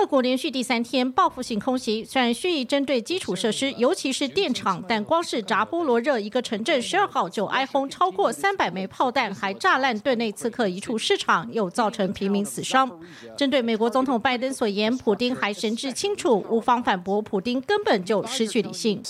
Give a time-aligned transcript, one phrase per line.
[0.00, 12.98] 俄国连续第三天报复性空袭，虽然蓄意针对基础设施，尤其是电厂，但光是扎波罗热一个城镇，十二号就挨轰超过三百枚炮弹，还炸烂对内刺客一处市场，又造成平民死伤。
[13.36, 19.02] 针对美国总统拜登所言，普京还神志清楚，无方反驳，普京根本就失去理性。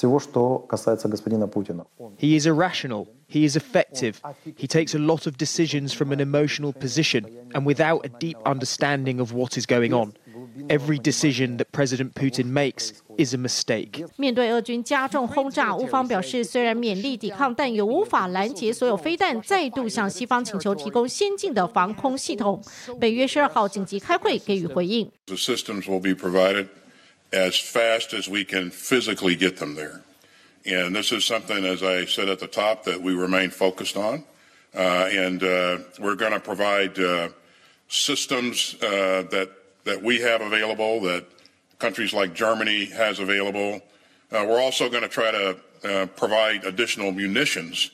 [2.18, 3.06] He is irrational.
[3.30, 4.16] He is effective.
[4.58, 9.20] He takes a lot of decisions from an emotional position and without a deep understanding
[9.20, 10.14] of what is going on.
[10.67, 14.05] Every decision that President Putin makes is a mistake.
[14.17, 22.61] 面对俄军加重轰炸，乌方表示，虽然勉力抵抗，但也无法拦截所有飞弹，再度向西方请求提供先进的防空系统。
[22.99, 25.09] 北约十二号紧急开会给予回应。
[25.27, 26.67] The systems will be provided
[27.31, 30.01] as fast as we can physically get them there.
[30.65, 34.23] And this is something, as I said at the top, that we remain focused on.
[34.75, 37.29] Uh, and uh, we're going to provide uh,
[37.87, 39.49] systems uh, that
[39.83, 41.23] that we have available, that
[41.79, 43.81] countries like Germany has available.
[44.31, 47.91] Uh, we're also going to try to uh, provide additional munitions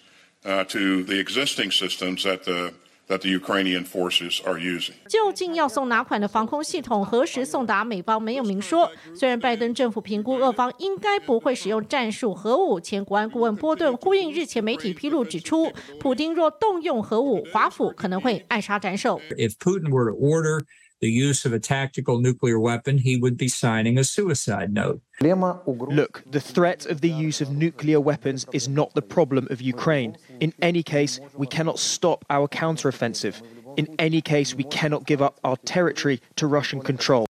[0.68, 2.74] to the existing systems that the
[3.08, 4.96] that the Ukrainian forces are using.
[5.10, 8.90] 究竟要送哪款的防空系统，何时送达，美方没有明说。
[9.14, 19.20] 虽然拜登政府评估俄方应该不会使用战术核武，前国安顾问波顿呼应日前媒体披露指出，普京若动用核武，华府可能会暗杀斩首。
[19.32, 20.62] If Putin were to order
[21.00, 25.02] the use of a tactical nuclear weapon, he would be signing a suicide note.
[25.20, 30.16] Look, the threat of the use of nuclear weapons is not the problem of Ukraine.
[30.40, 33.42] In any case, we cannot stop our counteroffensive.
[33.78, 37.26] In any case, we cannot give up our territory to Russian control.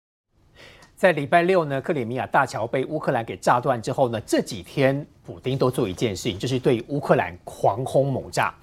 [0.96, 8.54] 在礼拜六呢，克里米亚大桥被乌克兰给炸断之后呢，这几天普丁都做一件事情，就是对乌克兰狂轰猛炸。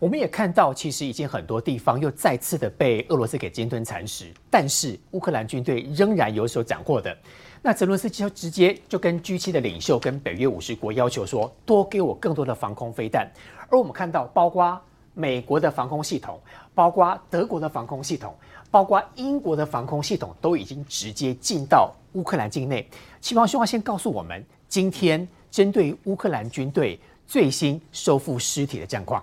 [0.00, 7.16] 我们也看到，其实已经很多地方又再次的被俄罗斯给鲸吞蚕食，但是乌克兰军队仍然有所斩获的。
[7.62, 13.28] 那泽伦斯就直接就跟 G7 的领袖跟北约五十国要求说，多给我更多的防空飞弹。
[13.68, 14.80] 而我们看到，包括
[15.14, 16.38] 美国的防空系统，
[16.76, 18.32] 包括德国的防空系统，
[18.70, 22.88] 包括英国的防空系统，都已经直接进到乌克兰境内。
[23.20, 29.20] 希望兄要先告诉我们，今天针对乌克兰军队最新收复尸体的战况。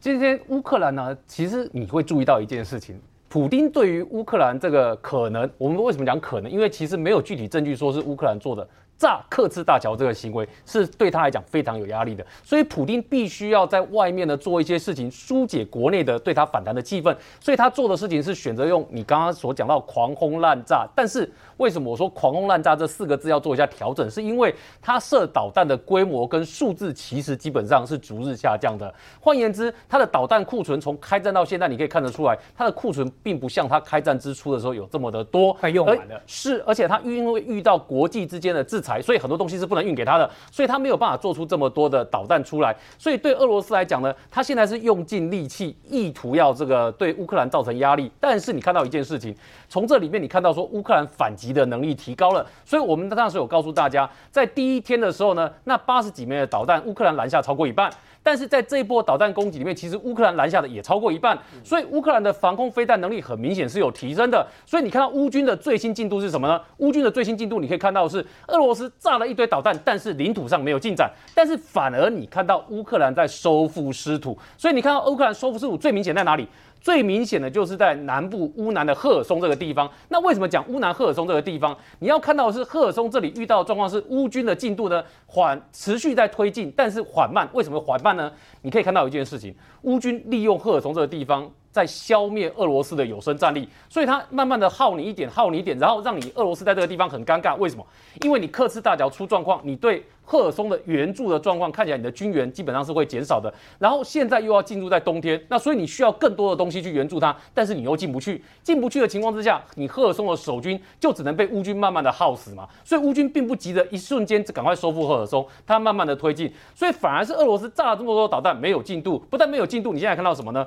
[0.00, 2.96] 今天乌克兰呢，其实你会注意到一件事情，
[3.28, 6.50] 普丁对于乌克兰这个可能，我们为什么讲可能？
[6.50, 8.66] 因为其实没有具体证据说是乌克兰做的。
[8.98, 20.84] 炸克制大桥这个行为是对他来讲非常有压力的，所以普京必须要在外面呢做一些事情疏解国内的对他反弹的气氛，所以他做的事情是选择用你刚刚所讲到狂轰滥炸。
[20.96, 24.10] 但是为什么我说狂轰滥炸这四个字要做一下调整？
[24.10, 28.92] 是因为他射导弹的规模跟数字其实基本上是逐日下降的。
[29.20, 36.20] 换言之，他的导弹库存从开战到现在，你可以看得出来，他的库存并不像他开战之初的时候有这么的多，快用完了。
[36.26, 38.87] 是，而且他因为遇到国际之间的制裁。
[39.02, 42.74] 所以很多东西是不能运给他的，所以他没有办法做出这么多的导弹出来。
[42.98, 48.10] 所以对俄罗斯来讲呢，他现在是用尽力气，意图要这个对乌克兰造成压力。
[48.20, 49.34] 但是你看到一件事情，
[49.68, 52.46] 从这里面你看到说乌克兰反击的能力提高了。
[52.64, 57.90] 所以我们当时有告诉大家，在第一天的时候呢，那八十几枚的导弹，乌克兰拦下超过一半。
[58.28, 64.46] 但是在这一波导弹攻击里面，其实乌克兰拦下的也超过一半，所以乌克兰的防空飞弹能力很明显是有提升的。
[64.66, 66.60] 所以你看到乌军的最新进度是什么呢？
[66.76, 74.36] 乌军的最新进度你可以看到是俄罗斯炸了一堆导弹，但是领土上没有进展，但是反而你看到乌克兰在收复失土。
[74.58, 76.46] 所以你看到乌克兰收复失土最明显在哪里？
[76.80, 79.90] 最明显的就是在南部乌南的赫尔松这个地方。
[80.08, 81.76] 那为什么讲乌南赫尔松这个地方？
[81.98, 87.48] 你要看到的是赫尔松这里遇到的状况是乌军的进度呢缓持续在推进，但是缓慢。
[87.52, 88.32] 为什么缓慢呢？
[88.62, 91.50] 你可以看到一件事情，乌军利用赫尔松这个地方。
[91.70, 97.56] 在消灭俄罗斯的有生战力，所以它慢慢的耗你一点，耗你一点，然后让你俄罗斯在这个地方很尴尬。
[97.56, 97.86] 为什么？
[98.22, 103.52] 因为你克制大脚出状况，你对赫尔松的援助的状况看起来你的军援基本上是会减少的。
[103.78, 112.68] 然后现在又要进入在冬天，那所以你需要更多的东西去援助它，但是你又进不去，进不去的情况之下，你赫尔松的守军就只能被乌军慢慢的耗死嘛。
[112.84, 120.66] 所以乌军并不急着一瞬间赶快收复赫尔松，他慢慢的推进，所以反而是俄罗斯炸了这么多导弹没有进度，不但没有进度，你现在看到什么呢？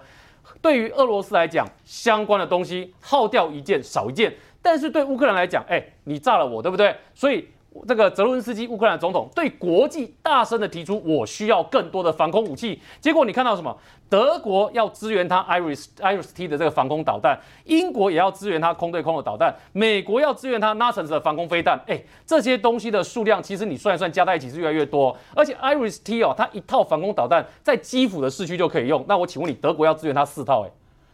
[0.61, 6.95] 对于俄罗斯来讲，相关的东西耗掉一件少一件，但是对乌克兰来讲，哎，你炸了我，对不对？
[7.13, 7.47] 所以。
[7.88, 12.81] 这个泽伦斯基乌克兰总统对国际大声的提出，我需要更多的防空武器。
[13.00, 13.75] 结果你看到什么？
[14.09, 21.79] 德国要支援他 Iris Iris T 的这个防空导弹，英国也要支援他空对空的导弹，美国要支援他 Natanz 的防空飞弹。
[21.88, 25.15] 哎，这些东西的数量，其实你算一算加在一起是越来越多。
[25.33, 29.06] 而且 Iris T 哦，它一套防空导弹在基辅的市区就可以用。
[29.07, 30.63] 那我请问你，德国要支援它四套？
[30.65, 30.71] 哎。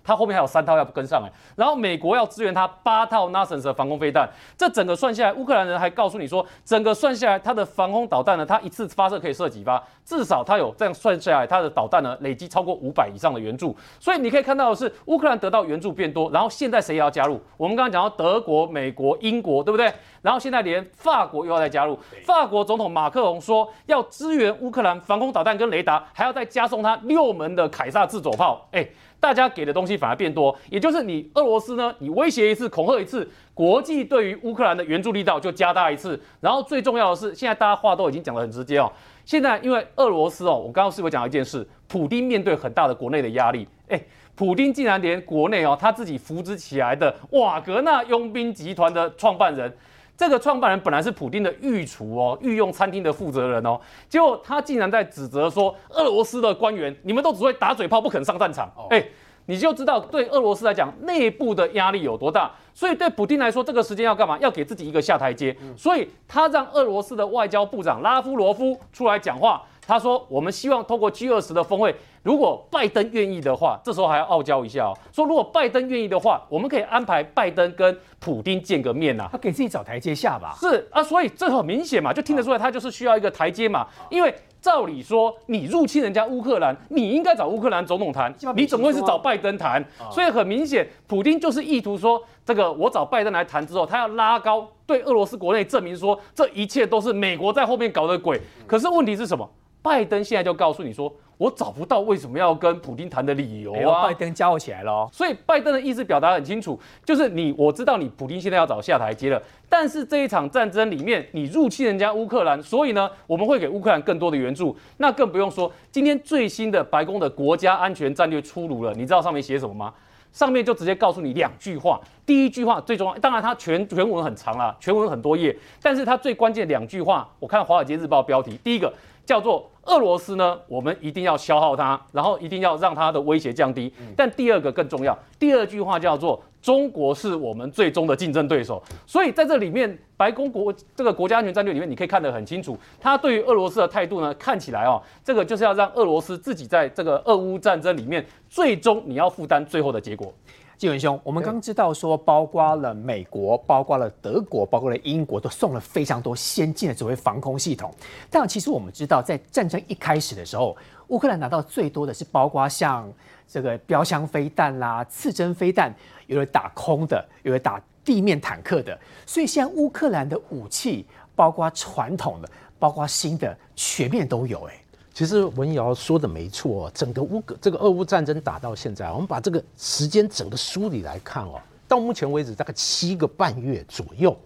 [0.08, 4.26] 它后面还有三套要跟上来，然后美国要支援它八套 NASAMS 的防空飞弹，
[4.56, 9.84] 这整个算下来，乌克兰人还告诉你说，整个算下来，它的防空导弹呢，它一次发射可以射几发？
[10.06, 17.42] 至少它有这样算下来，它的导弹呢累积超过五百以上的援助，所以你可以看到的是，乌克兰得到援助变多，然后现在谁也要加入？
[17.58, 19.92] 我们刚刚讲到德国、美国、英国，对不对？
[20.22, 28.88] 然后现在连法国又要再加入，法国总统马克龙说要支援乌克兰防空导弹跟雷达，还要再加送他六门的凯撒自走炮，哎。
[29.20, 36.20] 大家给的东西反而变多，也就是你俄罗斯呢，你威胁一次，恐吓一次，国际对于乌克兰的援助力道就加大一次。
[36.40, 38.92] 然后最重要的是，现在大家话都已经讲得很直接哦。
[39.26, 41.68] 现在因为俄罗斯哦，我刚刚是不是讲一件事？
[41.88, 44.02] 普丁面对很大的国内的压力，哎，
[44.36, 49.76] 普丁竟然连国内哦他自己扶植起来的瓦格纳佣兵集团的创办人。
[50.18, 53.80] 这个创办人本来是普京的御厨哦，御用餐厅的负责人哦，
[54.10, 58.68] 结果他竟然在指责说，俄罗斯的官员你们都只会打嘴炮，不肯上战场。
[58.90, 59.08] 哎，
[59.48, 62.52] 你就知道对俄罗斯来讲内部的压力有多大。
[62.74, 64.38] 所以对普京来说，这个时间要干嘛？
[64.38, 65.56] 要给自己一个下台阶。
[65.76, 69.64] 所以他让俄罗斯的外交部长拉夫罗夫出来讲话。
[69.88, 74.94] 他说：“我们希望通过 G 二十的峰会，如果拜登愿意的话，这时候还要傲娇一下哦。
[75.14, 79.30] 说如果拜登愿意的话，我们可以安排拜登跟普京见个面呐。
[79.32, 80.54] 他给自己找台阶下吧？
[80.60, 83.88] 是啊，所以这很明显嘛，就听得出来他就是需要一个台阶嘛。
[84.10, 89.84] 因为照理说，你入侵人家乌克兰，你应该找乌克兰总统谈，你怎么会是找拜登谈？
[90.12, 98.42] 所以很明显，普京就是意图说，这个我找拜登来谈之后，他要拉高对俄罗斯国内证明说，这一切都是美国在后面搞的鬼。
[98.66, 99.50] 可是问题是什么？”
[99.80, 104.04] 拜登现在就告诉你说，我找不到为什么要跟普京谈的理由啊！
[104.04, 109.40] 拜登加我起来了，所以拜登的意思表达很清楚，就是你我知道你普京现在要找下台阶了，
[109.70, 114.76] 但是这一场战争里面你入侵人家乌克兰，所以呢我们会给乌克兰更多的援助。
[114.98, 119.94] 那更不用说今天最新的白宫的国家安全战略出炉了，你知道上面写什么吗？
[120.34, 128.92] 上面就直接告诉你两句话，第一句话最重要，当然它全全文很长啦，全文很多页，但是它最关键两句话，我看华尔街日报标题，第一个。
[129.28, 133.92] 叫做俄罗斯呢，我们一定要消耗它，然后一定要让它的威胁降低。
[134.16, 138.82] 但第二个更重要，第二句话叫做中国是我们最终的竞争对手。
[139.06, 150.34] 所以在这里面，白宫国这个国家安全战略里面，你可以看得很清楚，他对于俄罗斯的态度呢，看起来哦，这个就是要让俄罗斯自己在这个俄乌战争里面，最终你要负担最后的结果。
[150.78, 157.92] 纪文兄，我们刚知道说，包括了美国、包括了德国、包括了英国，都送了非常多先进的所谓防空系统。
[158.30, 160.78] 但其实我们知道，在战争一开始的时候，
[161.08, 163.12] 乌克兰拿到最多的是包括像
[163.48, 165.92] 这个标枪飞弹啦、刺针飞弹，
[166.28, 168.96] 有的打空的，有的打地面坦克的。
[169.26, 172.48] 所以现在乌克兰的武器，包括传统的，
[172.78, 174.64] 包括新的，全面都有。
[174.66, 174.74] 哎。
[175.18, 184.38] 其实文瑶说的没错哦，整个乌这个俄乌战争打到现在，我们把这个时间整个梳理来看哦，到目前为止大概七个半月左右，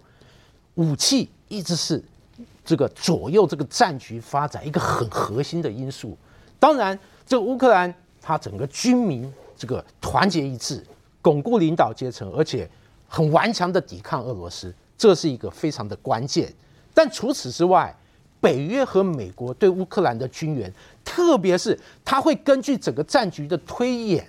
[0.76, 2.02] 武器一直是
[2.64, 6.18] 这个左右这个战局发展一个很核心的因素。
[6.58, 6.98] 当然，
[7.28, 10.82] 这个乌克兰它整个军民这个团结一致，
[11.22, 12.66] 巩固领导阶层，而且
[13.10, 16.50] 很顽强的抵抗俄罗斯，这是一个非常的关键。
[16.94, 17.94] 但除此之外，
[18.42, 20.74] 北约和美国对乌克兰的军援，
[21.06, 24.28] 特别是他会根据整个战局的推演，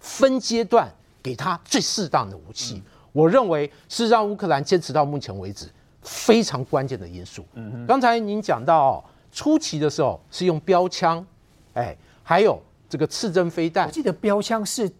[0.00, 0.92] 分阶段
[1.22, 2.82] 给他最适当的武器。
[3.12, 5.66] 我认为是让乌克兰坚持到目前为止
[6.02, 7.44] 非常关键的因素。
[7.86, 11.24] 刚才您讲到初期的时候是用标枪，
[11.74, 13.86] 哎，还有这个刺针飞弹。
[13.86, 14.90] 我记得标枪是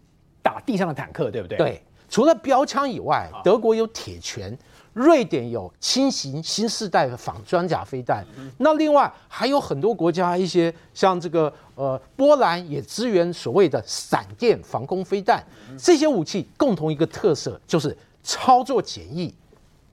[0.41, 1.59] 打地上的坦克，对不对？
[1.59, 1.83] 对。
[2.09, 4.57] 除了标枪以外，德国有铁拳。
[4.99, 8.26] 瑞典有轻型新世代的仿装甲飞弹，
[8.57, 15.40] 那另外还有很多国家，一些像这个呃波兰也支援所谓的闪电防空飞弹。
[15.78, 19.33] 这些武器共同一个特色就是操作简易、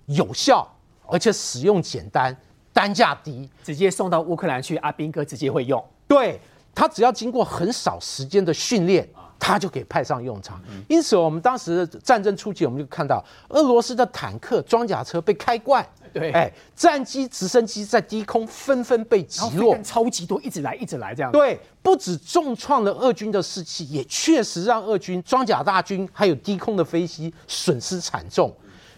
[0.07, 0.67] 有效，
[1.05, 2.35] 而且使用简单、
[2.73, 5.83] 单价低，直接送到乌克兰去，阿兵哥直接会用。
[6.07, 6.39] 对
[6.73, 9.07] 他只要经过很少时间的训练。
[9.45, 21.31] 他就可以派上用场，因此我们当时战争初期，我们就看到俄罗斯的坦克、装甲车被开罐，对，哎，战机、直升机在低空纷纷被击落，超级多，一直来，一直来，这样。
[21.31, 28.51] 对，不止重创了俄军的士气，也确实让俄军装甲大军还有低空的飞机损失惨重。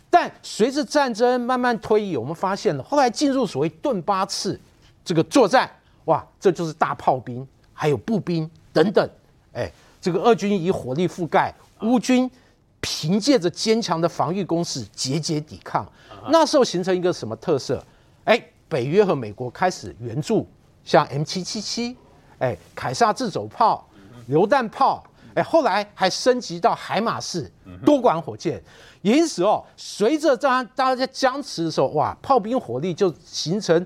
[0.09, 4.57] 但随着战争慢慢推移，我们发现了后来进入所谓顿巴次
[5.03, 5.69] 这个作战，
[6.05, 9.09] 哇，这就是大炮兵还有步兵等等，
[9.51, 9.69] 哎。
[10.07, 12.31] 这个俄军以火力覆盖，乌军
[12.79, 15.85] 凭借着坚强的防御工事节节抵抗。
[16.29, 17.83] 那时候形成一个什么特色？
[18.23, 20.47] 哎，北约和美国开始援助，
[20.85, 21.97] 像 M 七七七，
[22.39, 23.85] 哎，凯撒自走炮、
[24.27, 27.51] 榴弹炮，哎，后来还升级到海马式
[27.85, 28.63] 多管火箭，
[29.01, 33.85] 因此哦，随着这样大家在僵持的时候，哇，炮兵火力就形成。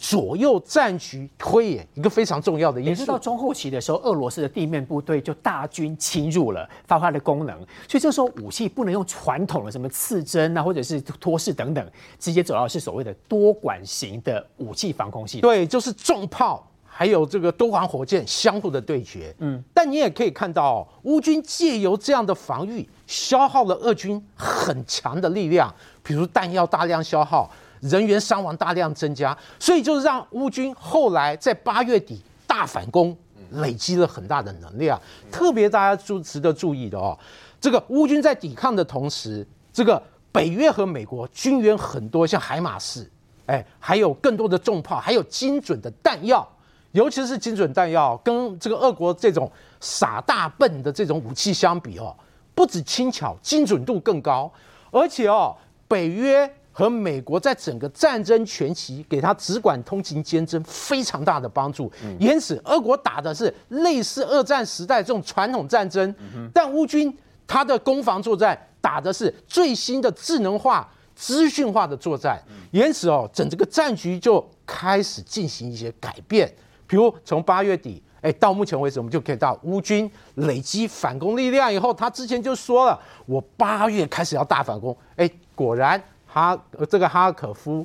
[0.00, 3.04] 左右战局推演一个非常重要的因素。
[3.04, 7.54] 到中后期的时候，俄罗斯的地面部队就大军侵入了，发挥它的功能。
[7.86, 11.86] 所以这时候武器不能用传统的什么刺针啊，或者是托式等等，
[12.18, 15.50] 直接走到是所谓的多管型的武器防空系统。
[15.50, 19.34] 对，就是重炮还有这个多管火箭相互的对决。
[19.40, 25.70] 嗯，但你也可以看到，乌军借由这样的防御，消耗了俄军很强的力量，
[26.02, 27.50] 比如弹药大量消耗。
[27.80, 33.16] 人员伤亡大量增加，所以就是让乌军后来在八月底大反攻，
[33.52, 35.00] 累积了很大的能量。
[35.30, 37.18] 特别大家注值得注意的哦，
[37.58, 43.10] 这个乌军在抵抗的同时，这个北约和美国军援很多，像海马式，
[43.46, 46.46] 哎，还有更多的重炮，还有精准的弹药，
[46.92, 52.14] 尤其是精准弹药，跟这个俄国这种傻大笨的这种武器相比哦，
[52.54, 54.52] 不止轻巧，精准度更高，
[54.90, 55.56] 而且哦，
[55.88, 56.52] 北约。
[56.72, 66.14] 和美国在整个战争全期给他只管通勤兼征非常大的帮助，因此俄国打的是类似二战时代这种传统战争，
[66.54, 67.14] 但乌军
[67.46, 76.50] 他的攻防作战打的是最新的智能化、资讯化的作战，因此哦，整这个战局就开始进行一些改变。
[76.86, 86.02] 比如从八月底，哎，到目前为止，我们就可以到乌军累积反攻力量以后，他之前就说了，我八月开始要大反攻，哎，果然。
[86.32, 86.56] 哈，
[86.88, 87.84] 这个哈尔可夫、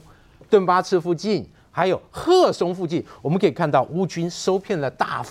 [0.49, 5.25] 顿巴斯附近，还有赫松附近，我们可以看到乌军收遍了大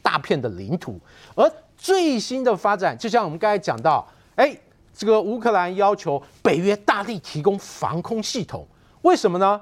[0.00, 0.98] 大片的领土。
[1.34, 4.56] 而最新的发展，就像我们刚才讲到，哎，
[4.94, 8.66] 这个乌克兰要求北约大力提供防空系统，
[9.02, 9.60] 为什么呢？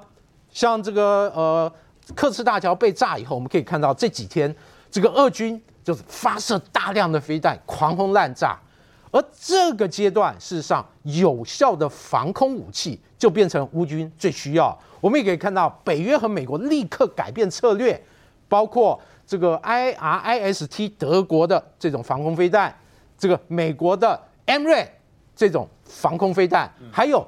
[0.51, 1.71] 像这个呃，
[2.15, 4.55] 克什大桥被炸以后，我们可以看到这几天，
[4.91, 8.59] 这个俄军就是发射大量的飞弹，狂轰滥炸。
[9.11, 14.77] 而这个阶段，事实上有效的防空武器就变成乌军最需要。
[15.01, 17.99] 我们也可以看到，北约和美国立刻改变策略，
[18.47, 22.75] 包括这个 IRIS-T 德国的这种防空飞弹，
[23.17, 24.87] 这个美国的 M 瑞
[25.35, 27.25] 这种防空飞弹，还有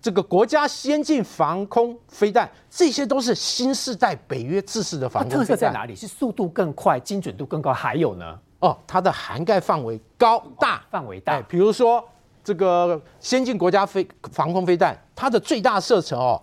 [0.00, 5.46] 这个国家先进防空飞弹，这些都是新时代北约制式的防空飞弹。
[5.46, 5.94] 特色在哪里？
[5.94, 8.38] 是速度更快、精准度更高，还有呢？
[8.62, 11.40] 哦，它的涵盖范围高大，范围大。
[11.42, 12.02] 比如说
[12.44, 16.40] 这个先进国家飞防空飞弹，它的最大射程哦，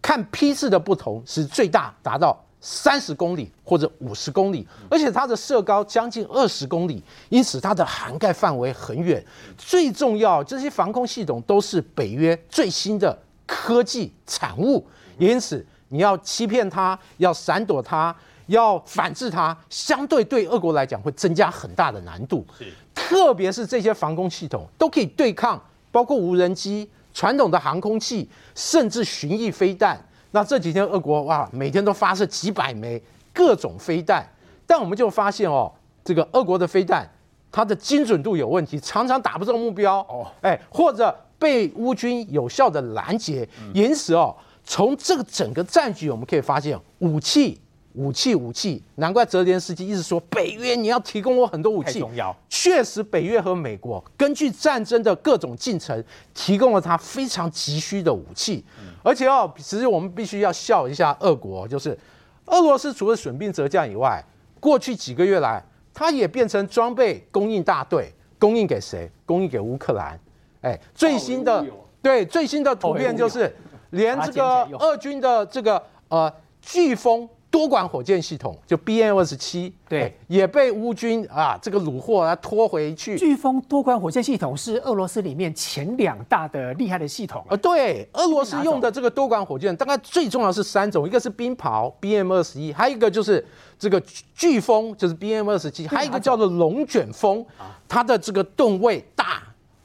[0.00, 9.22] 看批次的不同，是最大达到三十公里或者五十公里，而且它的射高将近二十公里，因此它的涵盖范围很远。
[9.58, 13.14] 最重要，这些防空系统都是北约最新的
[13.46, 14.86] 科技产物，
[15.18, 18.16] 因此你要欺骗它，要闪躲它。
[18.50, 22.44] 要反制它，相对对俄国来讲会增加很大的难度。
[22.58, 25.60] 是，特别是这些防空系统都可以对抗，
[25.92, 29.98] 包括无人机、传统的航空器，甚至巡弋飞弹。
[30.32, 33.00] 那这几天俄国哇，每天都发射几百枚
[33.32, 34.28] 各种飞弹，
[34.66, 35.72] 但我们就发现哦，
[36.04, 37.08] 这个俄国的飞弹
[37.52, 40.00] 它的精准度有问题，常常打不中目标。
[40.08, 43.48] 哦，哎，或者被乌军有效的拦截。
[43.72, 47.60] 因此哦，从这个整个战局我们可以发现武器。
[47.94, 51.98] 武器，武器，难怪泽连斯基一直说北约你要提供我很多武器。
[51.98, 52.34] 重要。
[52.48, 58.64] 确实，北约和美国根据战争的各种进程，提供了他非常急需的武器。
[59.02, 61.98] 而且哦，其实我们必须要笑一下俄国，就是
[62.46, 64.24] 俄罗斯除了损兵折将以外，
[64.60, 65.60] 过去几个月来，
[65.92, 69.10] 它也变成装备供应大队，供应给谁？
[69.26, 70.18] 供应给乌克兰。
[70.60, 71.66] 哎，最新的
[72.00, 73.52] 对最新的图片就是，
[73.90, 76.32] 连这个俄军的这个呃
[76.64, 77.28] 飓风。
[77.50, 83.18] 多管火箭系统就 B M 二十七，对，也被乌军啊这个虏获啊拖回去。
[83.18, 87.56] 飓风多管火箭系统是俄罗斯里面前两大的厉害的系统啊。
[87.56, 93.44] 对，俄罗斯用的这个多管火箭，大概最重要是三种，一个是冰雹 B M 二十一，还有一个就是
[93.76, 94.00] 这个
[94.38, 97.44] 飓风，就是 B M 二十七，还有一个叫做龙卷风，
[97.88, 99.42] 它的这个吨位大，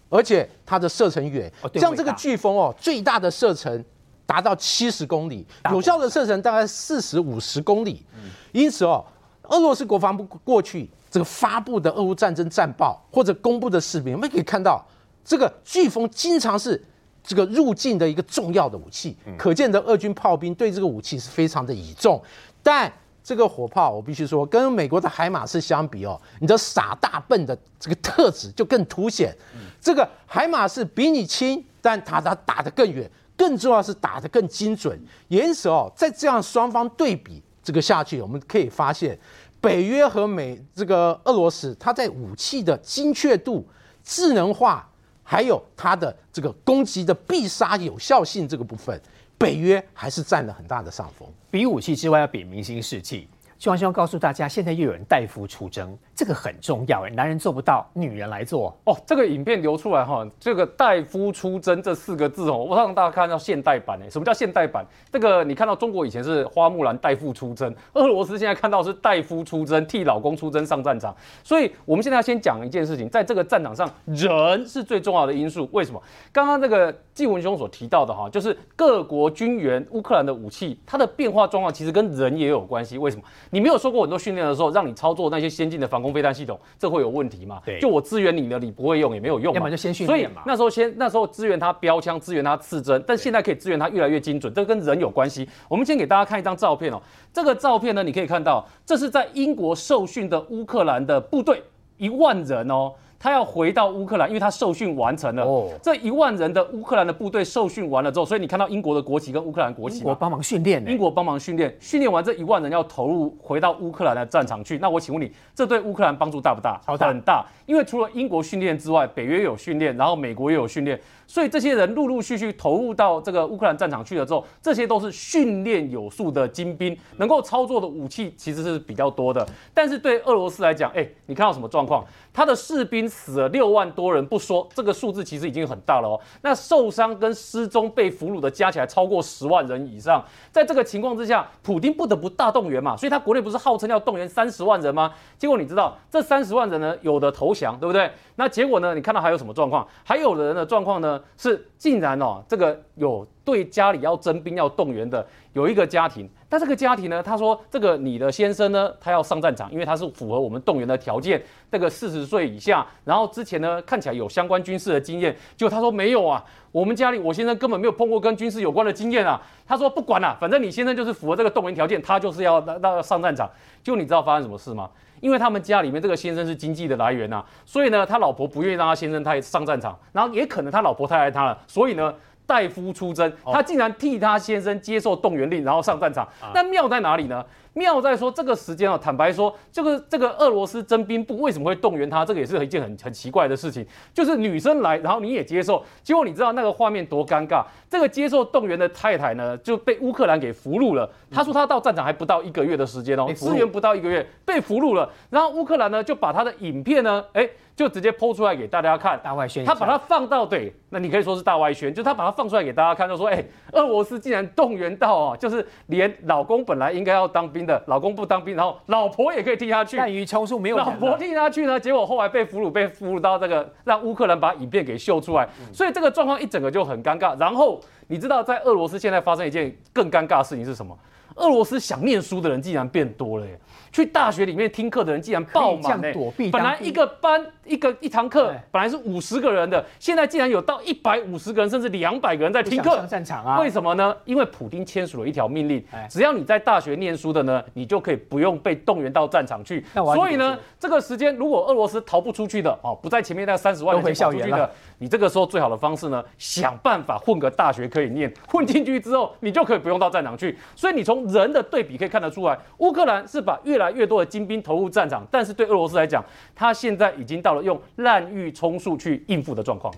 [0.09, 1.51] 而且它的射程远。
[1.73, 3.83] 像这个飓风哦，最大的射程。
[4.25, 8.05] 达到七十公里，有效的射程大概四十五十公里。
[8.51, 9.05] 因此哦，
[9.43, 14.83] 俄罗斯国防部过去这个发布的俄乌战争战报或者公布的视频，我们可以看到，
[15.23, 16.83] 这个飓风经常是
[17.23, 19.15] 这个入境的一个重要的武器。
[19.37, 22.21] 可见的俄军炮兵对这个武器是非常的倚重。
[22.63, 22.91] 但
[23.23, 29.35] 这个火炮，我必须说，跟美国的海马式相比哦，你的傻大笨的这个特质就更凸显。
[29.81, 33.09] 这个海马式比你轻，但它它打得更远。
[33.37, 39.17] 更重要是打得更精准，因此哦，在这样双方对比这个下去，我们可以发现，
[39.59, 43.67] 北约和美这个俄罗斯，它在武器的精确度、
[44.03, 44.87] 智能化，
[45.23, 48.99] 还有它的这个攻击的必杀有效性这个部分，
[49.37, 51.27] 北约还是占了很大的上风。
[51.49, 53.27] 比武器之外，要比民心士气。
[53.57, 58.97] 希望希望告诉大家，现在又有人代夫出征，这个很重要哎，男人做不到，女人来做哦。
[59.05, 64.85] 这个影片流出来哈，这个代夫出征这四个字哦，我让大家看到现代版哎，什么叫现代版？
[65.11, 71.13] 这个你看到中国以前是花木兰代夫出征，俄罗斯现在看到是代夫出征，替老公出征上战场。
[71.43, 75.67] 所以我们现在要先讲一件事情，在这个战场上，人是最重要的因素。
[75.73, 76.01] 为什么？
[76.31, 82.97] 刚刚这个季文兄所提到的哈，就是各国军援乌克兰的武器，它的变化状况其实跟人也有关系。
[82.97, 83.23] 为什么？
[83.49, 87.59] 你没有受过很多训练的时候，让你操作那些先进的防空飞弹系统，这会有问题吗？
[87.65, 89.59] 对，就我支援你的，你不会用也没有用嘛。
[89.59, 90.43] 要么就先训练嘛。
[90.43, 95.49] 所以那时候先那时候支援他标枪，支援他刺针，但现在可以支援他越来越精准，这跟人有关系。
[95.67, 97.01] 我们先给大家看一张照片哦，
[97.33, 101.63] 这个照片呢，你可以看到这是在英国受训的乌克兰的部队，
[101.97, 102.93] 一万人哦。
[103.19, 105.43] 他要回到乌克兰，因为他受训完成了。
[105.43, 109.99] 哦，这一万人的乌克兰的部队受训完了之后，所以你看到英国的国旗跟乌克兰国旗。
[109.99, 110.85] 英国帮忙训练。
[110.87, 114.77] 英国帮忙训练，训练完这一万人要投入回到乌克兰的战场去。
[114.77, 116.79] 那我请问你，这对乌克兰帮助大不大？
[116.85, 117.45] 超大，很大。
[117.65, 120.99] 因为除了英国训练之外，北约有训练，然后美国也有训练。
[121.27, 129.45] 所以这些人陆陆续续投入到这个乌克兰战场去了之后，这些都是训练有素的精兵，能够操作的武器其实是比较多的。
[129.73, 132.05] 但是对俄罗斯来讲，哎，你看到什么状况？
[132.33, 136.19] 他的士兵死了六万多人不说，这个数字其实已经很大了哦。
[136.41, 140.23] 那受伤跟失踪被俘虏的加起来超过十万人以上。
[140.51, 145.13] 在这个情况之下，普京不得不大动员嘛，所以他国内不是号称要动员三十万人吗？
[145.37, 148.11] 结果你知道这三十万人呢，有的投降，对不对？
[148.35, 148.93] 那结果呢？
[148.93, 149.87] 你看到还有什么状况？
[150.03, 151.14] 还有的人的状况呢？
[151.37, 156.29] 是竟然哦，这个有对家里要征兵要动员的，有一个家庭。
[156.55, 161.43] 但这个家庭呢，他说这个你的先生呢，他要上战场，因为他是符合我们动员的条件。
[161.69, 169.41] 这个四十岁以下，然后之前呢看起来有相关军事的经验，结果他说没有啊，我们家里我先生根本没有碰过跟军事有关的经验啊。
[169.67, 173.51] 他说不管了，反正你先生就是符合这个动员条件，他就是要那那上战场。
[173.83, 174.89] 就你知道发生什么事吗？
[175.19, 182.13] 因为他们家里面这个先生是经济的来源呐，所以呢，他老婆不愿意让他先生他上战场，然后也可能他老婆太爱他了，所以呢，
[182.45, 186.27] 代夫出征，他竟然替他先生接受动员令，然后上战场。
[186.53, 187.43] 那妙在哪里呢？
[187.75, 192.25] 妙在说这个时间啊，坦白说，这个这个俄罗斯征兵部为什么会动员他？
[192.25, 197.63] 这个也是一件很很奇怪的事情，就是女生来，然后你也接受，结果你知道那个画面多尴尬？
[197.89, 201.07] 这个接受动员的太太呢，就被乌克兰给俘虏了。
[201.29, 205.09] 他说他到战场还不到一个月的时间哦，支援不到一个月被俘虏了。
[205.29, 207.47] 然后乌克兰呢就把他的影片呢，哎。
[207.75, 209.65] 就直接剖出来给大家看，大外宣。
[209.65, 219.97] 他把它放到对，那你可以说是大外宣，就他把它放出来给大家看，就说，哎，俄罗斯竟然动员到哦，就是连老公本来应该要当兵的，老公不当兵，然后老婆也可以替他去。
[219.97, 220.77] 滥竽充数没有。
[220.77, 227.37] 老婆替他去呢，结果后来被俘虏，被俘虏到这个让乌克兰把影片给秀出来，所以这个状况一整个就很尴尬。
[227.39, 230.97] 然后你知道在俄罗斯现在发生一件更尴尬的事情是什么？
[231.35, 233.59] 俄罗斯想念书的人竟然变多了耶。
[233.95, 236.13] 去大学里面听课的人竟然爆满呢！
[236.51, 242.93] 本来一个班一个一堂课本来是五十个人的，现在竟然有到一百五十个人甚至两百个人在听课。
[242.97, 243.57] 上战场啊？
[243.61, 244.13] 为什么呢？
[244.25, 249.81] 因为普京签署了一条命令，只要你在大学念书的呢，你就可以不用被动员到战场去。
[249.93, 260.57] 所以呢，这个时间如果俄罗斯逃不出去的哦，不在前面那三十万人跑出去的，你这个时候最好的方式呢，想办法混个大学可以念， 混进去之后，你就可以不用到战场去。
[260.75, 266.23] 所以你从人的对比可以看得出来，乌克兰是把越来越多的精兵投入战场，但是对俄罗斯来讲，
[266.55, 269.93] 他现在已经到了用滥竽充数去应付的状况。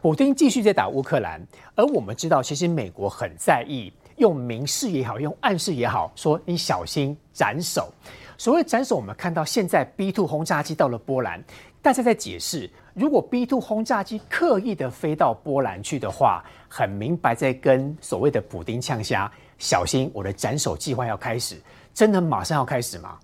[0.00, 7.92] 普京继续在打乌克兰，而我们知道，其实美国很在意，用明示也好，用暗示也好，说你小心斩首。
[8.36, 11.42] 所谓斩首，我们看到现在 B two 轰炸机到了波兰，
[11.82, 21.60] 大家在解释，如果 B two 轰炸机刻意的飞到波兰去的话，很明白在跟所谓的普丁呛虾，小心我的斩首计划要开始，
[21.92, 23.18] 真的马上要开始吗？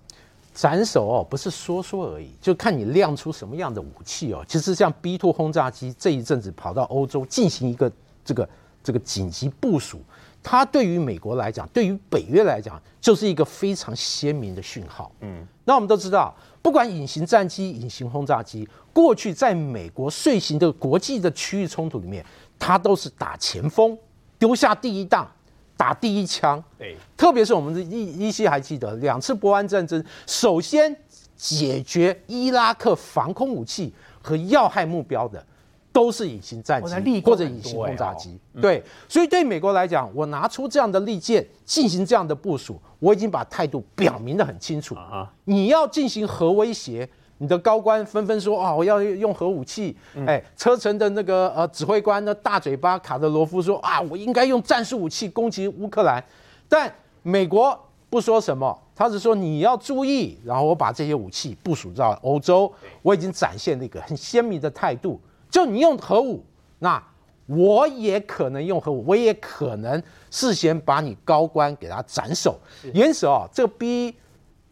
[0.55, 4.41] 斩首哦，不是说说而已，就看你亮出什么样的武器哦。
[4.47, 7.91] 其实像 B two 轰炸机这一阵子跑到欧洲进行一个
[8.23, 8.49] 这个
[8.81, 9.99] 这个紧急部署，
[10.41, 15.11] 它对于美国来讲，对于北约来讲，就是一个非常鲜明的讯号。
[15.19, 22.25] 嗯，那我们都知道，不管隐形战机、隐形轰炸机，过去在美国遂行的国际的区域冲突里面，
[22.57, 23.97] 它都是打前锋，
[24.39, 25.29] 丢下第一档。
[25.77, 30.95] 打第一枪，对，特别是我们依依稀还记得两次波湾战争，首先
[31.35, 35.45] 解决伊拉克防空武器和要害目标的，
[35.91, 38.39] 都是隐形战机或者隐形轰炸机。
[38.61, 44.95] 对，所以对美国来讲，我拿出这样的利剑进行这样的部署，我已经把态度表明的很清楚。
[44.95, 45.29] 啊。
[45.43, 49.95] 你要进行核威胁，你的高官纷纷说啊、我要用核武器。
[50.13, 56.23] 嗯哎，车臣的那个呃指挥官的大嘴巴卡德罗夫说啊，我应该用战术武器攻击乌克兰，
[56.69, 56.93] 但
[57.23, 57.77] 美国
[58.09, 62.71] 不说什么，他是说你要注意，然后我把这些武器部署到欧洲，
[63.01, 65.19] 我已经展现了一个很鲜明的态度，
[65.49, 66.43] 就你用核武，
[66.79, 67.03] 那
[67.47, 72.57] 我也可能用核武，我也可能事先把你高官给他斩首。
[72.93, 74.15] 因此哦，这个 B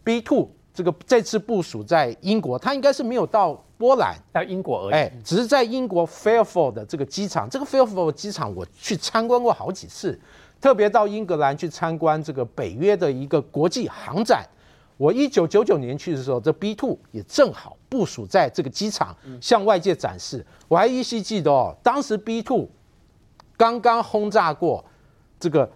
[0.04, 4.94] B two 这个这次部署在英国，它应该是没有到波兰，到英国而已。
[4.94, 10.20] 哎，只是在英国 Fairfield 的这个机场，这个 Fairfield 机场我去参观过好几次，
[10.60, 14.44] 特别到英格兰去参观这个北约的一个国际航展。
[14.98, 20.44] 我一九九九年去的时候，这 B two 也正好部署在这个机场，向外界展示。
[20.68, 22.68] 我还依稀记得哦，当时 B two
[23.56, 24.84] 刚刚轰炸过
[25.40, 25.72] 这个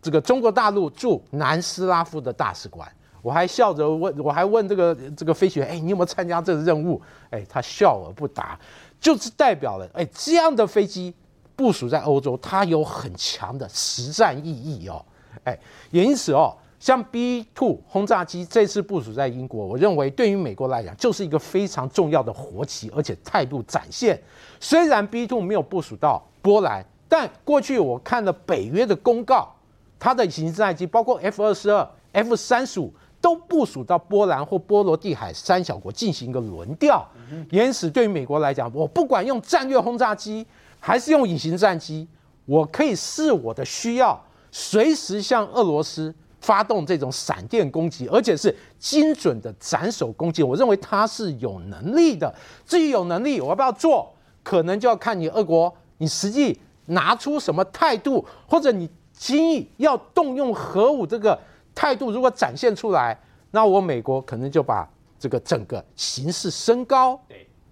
[0.00, 2.90] 这个中国大陆驻南斯拉夫的大使馆。
[3.20, 7.00] 我还笑着问，我还问这个这个飞行员，哎，你有没有参加这个任务？
[7.30, 8.58] 哎，他笑而不答，
[9.00, 11.12] 就是代表了，哎，这样的飞机
[11.56, 15.04] 部署在欧洲，它有很强的实战意义哦，
[15.44, 15.58] 哎，
[15.90, 24.20] 也因此哦，像 B two 轰炸机这次部署在英国，我认为对于美国来讲，就是一个非常重要的活棋，而且态度展现。
[24.60, 29.52] 虽然 B two 没有部署到波兰，但过去我看了北约的公告，
[29.98, 32.92] 它的隐形战机包括 F 二十二、F 三十五。
[33.28, 37.06] 都部署到波兰或波罗的海三小国进行一个轮调，
[37.50, 40.46] 因此对于美国来讲，我不管用战略轰炸机
[40.80, 42.08] 还是用隐形战机，
[42.46, 44.18] 我可以视我的需要，
[44.50, 50.42] 随时向俄罗斯发动这种闪电攻击，而且是精准的斩首攻击。
[50.42, 52.34] 我认为它是有能力的。
[52.64, 54.10] 至于有能力，我要不要做，
[54.42, 61.38] 可能就要看你俄国你实际拿出什么态度，或者你轻易要动用核武这个。
[61.78, 63.16] 态度如果展现出来，
[63.52, 64.84] 那我美国可能就把
[65.16, 67.16] 这个整个形势升高，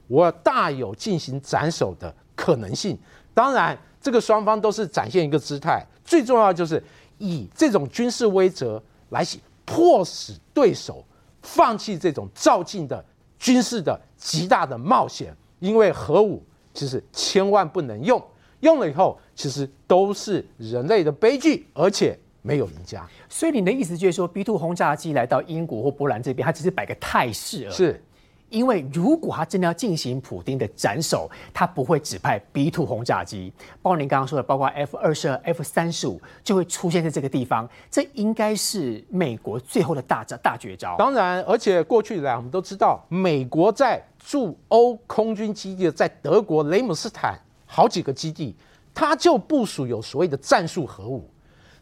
[0.07, 2.97] 我大有进行斩首的可能性。
[3.35, 6.81] 当然，这个双方都是展现一个姿态，最重要就是
[7.19, 9.27] 以这种军事威慑来
[9.64, 11.05] 迫使对手
[11.42, 13.05] 放弃这种照进的
[13.40, 16.40] 军事的极大的冒险，因为核武
[16.73, 18.25] 其实千万不能用，
[18.61, 22.16] 用了以后其实都是人类的悲剧，而且。
[22.47, 27.73] 没有赢家，所以你的意思就是说，B two 轰炸机来到英国或波兰这边，它只是摆个态势而已。
[27.73, 28.03] 是，
[28.51, 37.69] 因为如果他真的要进行普丁的斩首，他不会只派 B two 轰炸机，包括您刚刚说的，包括 F 二十二、F 三十五就会出现在这个地方。
[37.91, 40.95] 这应该是美国最后的大招、大绝招。
[40.97, 48.55] 当然，而且过去以来我们都知道，美国在驻欧空军基地，在德国雷姆斯坦好几个基地，
[48.95, 51.29] 它就部署有所谓的战术核武。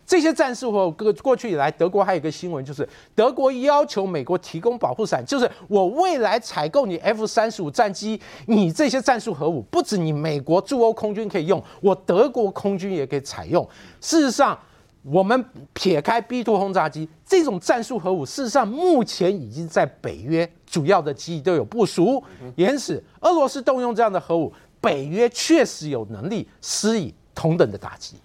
[0.06, 13.66] 这些战术核过过去以来，德国还有一个新闻，就是德国要求美国提供保护伞，就是我未来采购你 F 三十五战机，你这些战术核武不止你美国驻欧空军可以用，我德国空军也可以采用。
[14.00, 14.58] 事实上，
[15.02, 22.22] 我们撇开 B two 轰炸机这种战术核武，事实上目前已经在北约主要的基地都有部署，
[22.56, 28.16] 因此俄罗斯动用这样的核武，北约确实有能力施以同等的打击。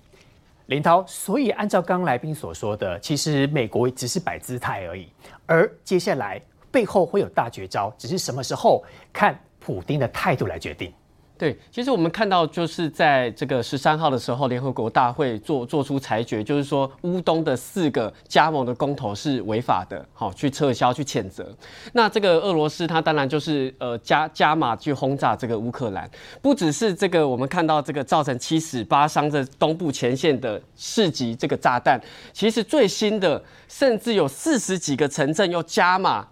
[0.70, 5.12] 林涛，所以按照刚来宾所说的，其实美国只是摆姿态而已，
[5.48, 10.94] 而接下来背后会有大绝招，只是什么时候看普丁的态度来决定。
[11.40, 21.50] 对，其实我们看到就是在这个十三号的时候，联合国大会做做出裁决，就是说乌东的四个加盟的公投是违法的，好去撤销去谴责。
[21.94, 31.98] 那这个俄罗斯它当然就是呃加加码去轰炸这个乌克兰，不只是这个我们看到这个造成七死八伤这东部前线的市集这个炸弹，
[32.34, 36.28] 其实最新的甚至有四十几个城镇又加码。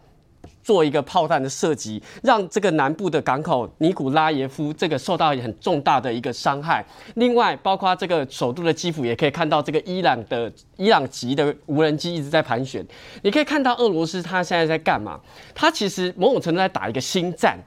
[0.68, 6.86] 做一个炮弹的射击，让这个南部的港口尼古拉耶夫这个受到很重大的一个伤害。
[7.16, 12.86] 另外，包括这个首都的基辅，也可以看到这个伊朗的伊朗籍的无人机一直在盘旋。
[13.22, 15.18] 你可以看到俄罗斯它现在在干嘛？
[15.56, 17.58] 它其实某种程度在打一个新战。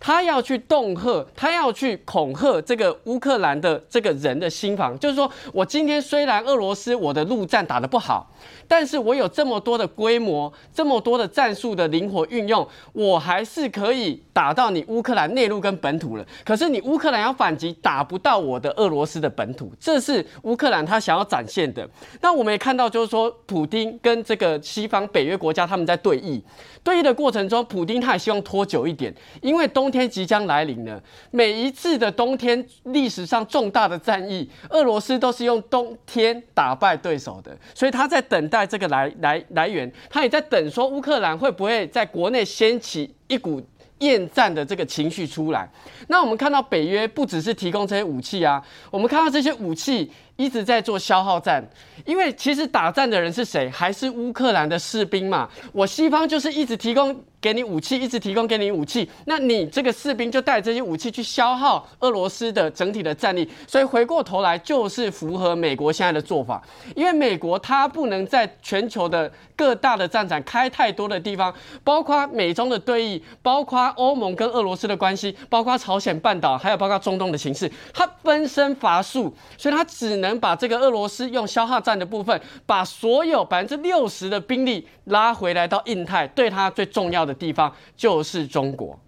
[0.00, 8.32] 他要去恫吓，他要去恐吓这个乌克兰的这个人的心房，就是说我今天虽然俄罗斯我的陆战打得不好，
[8.66, 16.24] 但是我有这么多的规模，这么多的战术的灵活运用，我还是可以打到你乌克兰内陆跟本土了。
[16.46, 21.86] 可是你乌克兰要反击，打不到我的俄罗斯的本土，这是乌克兰他想要展现的。
[22.22, 26.40] 那我们也看到，就是说普丁跟这个西方北约国家他们在对弈，
[26.82, 29.89] 对弈的过程中，普丁他也希望拖久一点，因为东。
[29.90, 31.02] 天即将来临了。
[31.30, 43.62] 每一次的冬天，历史上重大的战役，俄罗斯都是用冬天打败对手的，所以他在等待这个来来来源，他也在等说乌克兰会不会在国内掀起一股。
[44.00, 45.68] 厌战的这个情绪出来，
[46.08, 51.62] 那我们看到北约不只是提供这些武器啊，我们看到这些武器一直在做消耗战，
[52.06, 53.68] 因为其实打战的人是谁？
[53.68, 55.46] 还是乌克兰的士兵嘛。
[55.70, 66.62] 我西方就是一直提供给你武器，一直提供给你武器，那你这个士兵就带这些武器去消耗俄罗斯的整体的战力，所以回过头来就是符合美国现在的做法，
[66.96, 88.98] 因为美国它不能在全球的各大的战场开太多的地方，包括美中的对弈，包括欧盟跟俄罗斯的关系，包括朝鲜半岛，还有包括中东的形势，它分身乏术，所以它只能把这个俄罗斯用消耗战的部分，把所有百分之六十的兵力拉回来到印太，对它最重要的地方就是中国。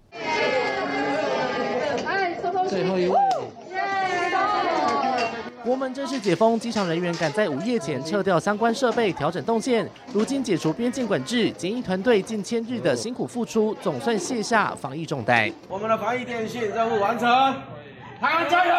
[2.68, 3.16] 最后一位。
[5.64, 9.88] 国门正式解封，机场人员赶在午夜前撤掉相关设备，调整动线。
[10.12, 15.48] 如今解除边境管制，检疫团队近千日的辛苦付出，总算卸下防疫重担。
[15.68, 17.28] 我们的防疫电信任务完成，
[18.20, 18.74] 台湾加油！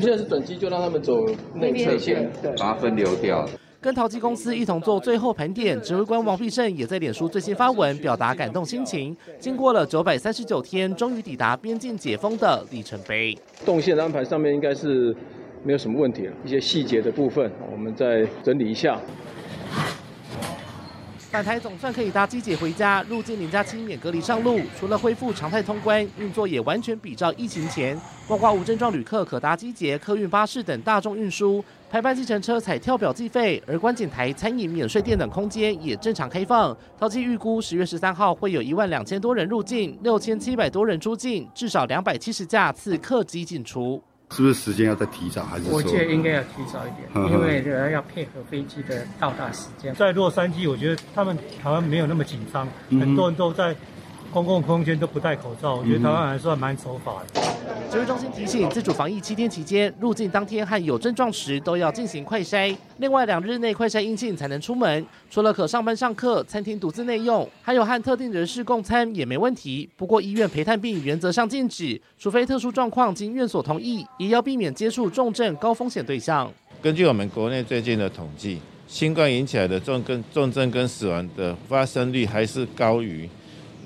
[0.00, 3.48] 现在是转机，就让他们走内侧线，把它分流掉。
[3.80, 9.16] 跟淘机公司一同做最后盘点，指挥官王必胜也在脸书最新发文，表达感动心情。
[9.38, 13.38] 经过了九百三十九天，终于抵达边境解封的里程碑。
[13.64, 15.14] 动线的安排上面应该是
[15.62, 19.00] 没有什么问题了，一些细节的部分我们再整理一下。
[21.30, 24.60] 返台总算可以搭机姐回家，入境零加七免隔离上路。
[24.80, 31.62] 除了恢复常态通关，运作也完全比照疫情前，包括无症状旅客可搭机捷、客运巴士等大众运输。
[31.90, 36.74] 排班计程车采跳表计费，而观景台、餐饮免税店等空间也正常开放。
[36.98, 44.02] 淘机预估十月十三号会有一万两千多人入境，六千七百多人出境，至少两百七十架次客机进出。
[44.30, 45.64] 是不是时间要再提早，还是？
[45.70, 49.94] 我觉得应该要提早一点，因为这要配合飞机的到达时间。
[49.94, 53.74] 在洛杉矶，我觉得他们台湾没有那么紧张，很多人都在
[54.32, 57.40] 公共空间都不戴口罩，我觉得台湾还算蛮守法的。
[57.90, 65.04] 指挥中心提醒，自主防疫七天期间，入境当天和有症状时都要进行快筛，另外两日内快筛阴性才能出门。
[65.30, 69.88] 除了可上班上课、餐厅独自内用，还有和特定人士共餐也没问题。
[69.96, 76.52] 不过医院陪探病原则上禁止，除非特殊状况经院所同意，也要避免接触重症高风险对象。
[76.82, 83.28] 根据我们国内最近的统计，新冠引起来的重跟重症跟死亡的发生率还是高于。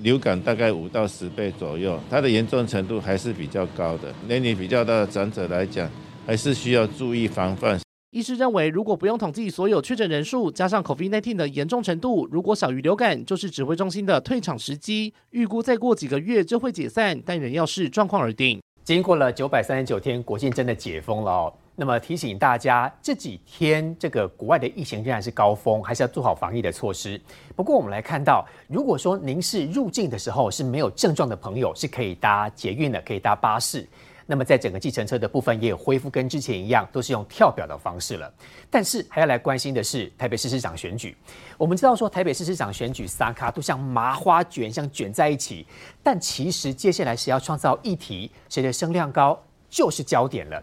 [0.03, 4.13] 流感大概五到十倍左右，它的严重程度还是比较高的。
[4.27, 5.89] 年龄比较大的长者来讲，
[6.27, 7.79] 还是需要注意防范。
[8.11, 15.15] 医师认为，如果不用统计所有确诊人数，加上 COVID-19 的严重程度，如果小于流感，就是指挥中心的退场时机。
[15.31, 18.61] 预估再过几个月就会解散，但仍要视状况而定。
[18.85, 21.55] 经过了九百三十九天，国境真的解封了哦。
[21.83, 27.21] 那么提醒大家，这几天这个国外的疫情仍然是高峰，还是要做好防疫的措施。
[27.57, 33.85] 不过我们来看到，如果说您是入境的时候是没有症状的朋友，是可以搭捷运的，可以搭巴士。
[34.27, 38.33] 那么在整个计程车的部分也有恢复跟之前一样，都是用跳表的方式了。
[38.71, 41.17] 但是还要来关心的是台北市市长选举。
[41.59, 45.67] 我们知道说台北市市长选举三卡都像麻花卷，像卷在一起。
[46.01, 49.37] 但其实接下来是要创造议题，谁的声量高
[49.69, 50.63] 就是焦点了。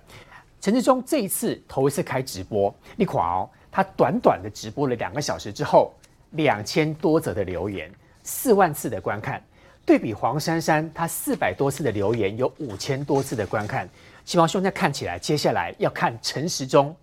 [0.61, 5.93] 陈志忠这一次头一次开直播，你看哦，他短短的直播了两个小时之后，
[6.31, 7.89] 两千多则的留言，
[8.23, 9.41] 四万次的观看，
[9.85, 13.89] 对比黄珊珊，她四百多次的留言，有五千多次的观看。
[14.25, 16.95] 希望兄弟看起来，接下来要看陈时中，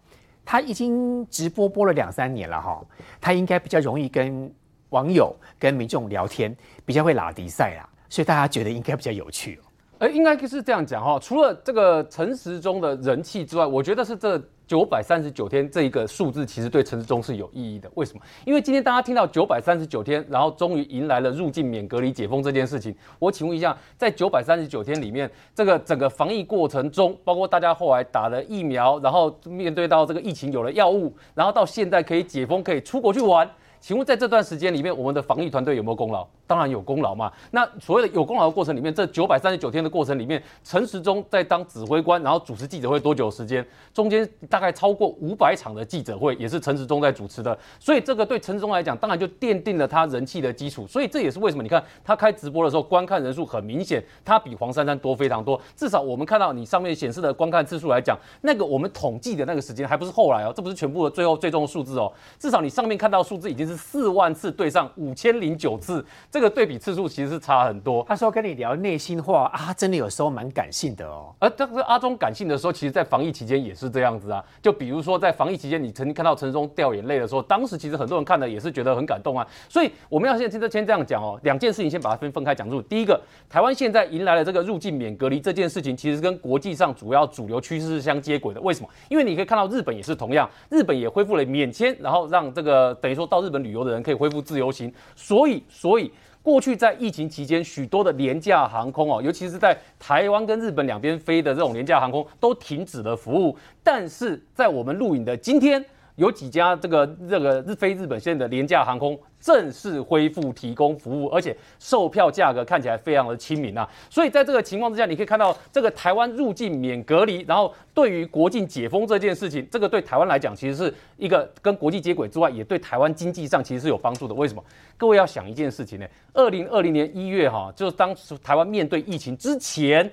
[0.44, 2.84] 他已经直播播了两三年了哈，
[3.20, 4.52] 他应该比较容易跟
[4.90, 9.58] 网友、跟民众聊天，比较会拉迪赛啦，所以大家觉得应该比较有趣。
[9.98, 11.18] 哎，应该是这样讲哈。
[11.18, 17.90] 除了这个陈时中的人气之外，我觉得是这九百三十九天这一个数字，其实对陈时中是有意义的。
[17.94, 18.20] 为什么？
[18.44, 22.94] 因为今天大家听到九百三十九天，然后终于迎来了入境免隔离解封这件事情。
[23.18, 33.48] 我请问一下，在九百三十九天里面，这个整个防疫过程中，包括大家后来打了疫苗，然后面对到这个疫情有了药物，然后到现在可以解封，可以出国去玩。
[33.86, 36.26] 请问在这段时间里面，我们的防疫团队有没有功劳？
[36.44, 37.32] 当然有功劳嘛。
[37.52, 43.64] 那所谓的有功劳的过程里面，这九百三十九天的过程里面，陈时中在当指挥官，然后主持记者会多久时间？
[43.94, 47.56] 中间大概超过五百场的记者会，也是陈时中在主持的。
[47.78, 50.84] 所以这个对陈时中来讲，当然就奠定了他人气的基础。
[50.88, 55.60] 所以这也是为什么你看他开直播的时候，观看人数很明显，他比黄珊珊多非常多。
[55.76, 62.12] 至少我们看到你上面显示的观看次数来讲，那个我们统计的那个时间还不是后来哦，这不是全部的最后最终的数字哦。
[62.36, 66.04] 至少你上面看到数字已经是四万次对上五千零九次。
[66.30, 68.04] 这个对比次数其实是差很多。
[68.08, 71.34] 他说跟你聊内心话啊，真的有时候蛮感性的哦。
[71.38, 74.42] 而这个阿忠感性的时候，其实在防疫期间也是这样子啊。
[74.62, 79.46] 就比如说在防疫期间，你曾经看到陈松掉眼泪的时候，当时其实很多人看了也是觉得很感动啊。
[79.68, 82.80] 所以我们要现在先这样讲哦，两件事情先把它分分开讲述。
[82.82, 88.60] 第一个，台湾现在迎来了这个入境免隔离这件事情，其实跟国际上主要主流趋势是相接轨的。
[88.60, 88.88] 为什么？
[89.08, 94.92] 因为你可以看到日本也是同样，日本也恢复了免签，然后让这个等于说到日本旅游的人可以恢复自由行。
[95.14, 103.56] 所以，所以过去在疫情期间，许多的廉价航空哦，尤其是在台湾跟日本两边飞的这种廉价航空都停止了服务。
[103.82, 105.84] 但是在我们录影的今天。
[106.16, 113.88] 有几家这个这个日飞日本线的廉价航空正式恢复提供服务，而且售票价格看起来非常的亲民啊！
[114.10, 124.34] 所以在这个情况之下，你可以看到这个台湾入境免隔离，然后对于国境解封这件事情，这个对台湾来讲其实是一个跟国际接轨之外，也对台湾经济上其实是有帮助的。
[124.34, 124.64] 为什么？
[124.96, 126.06] 各位要想一件事情呢？
[126.32, 130.10] 二零二零年一月哈，就是当时台湾面对疫情之前。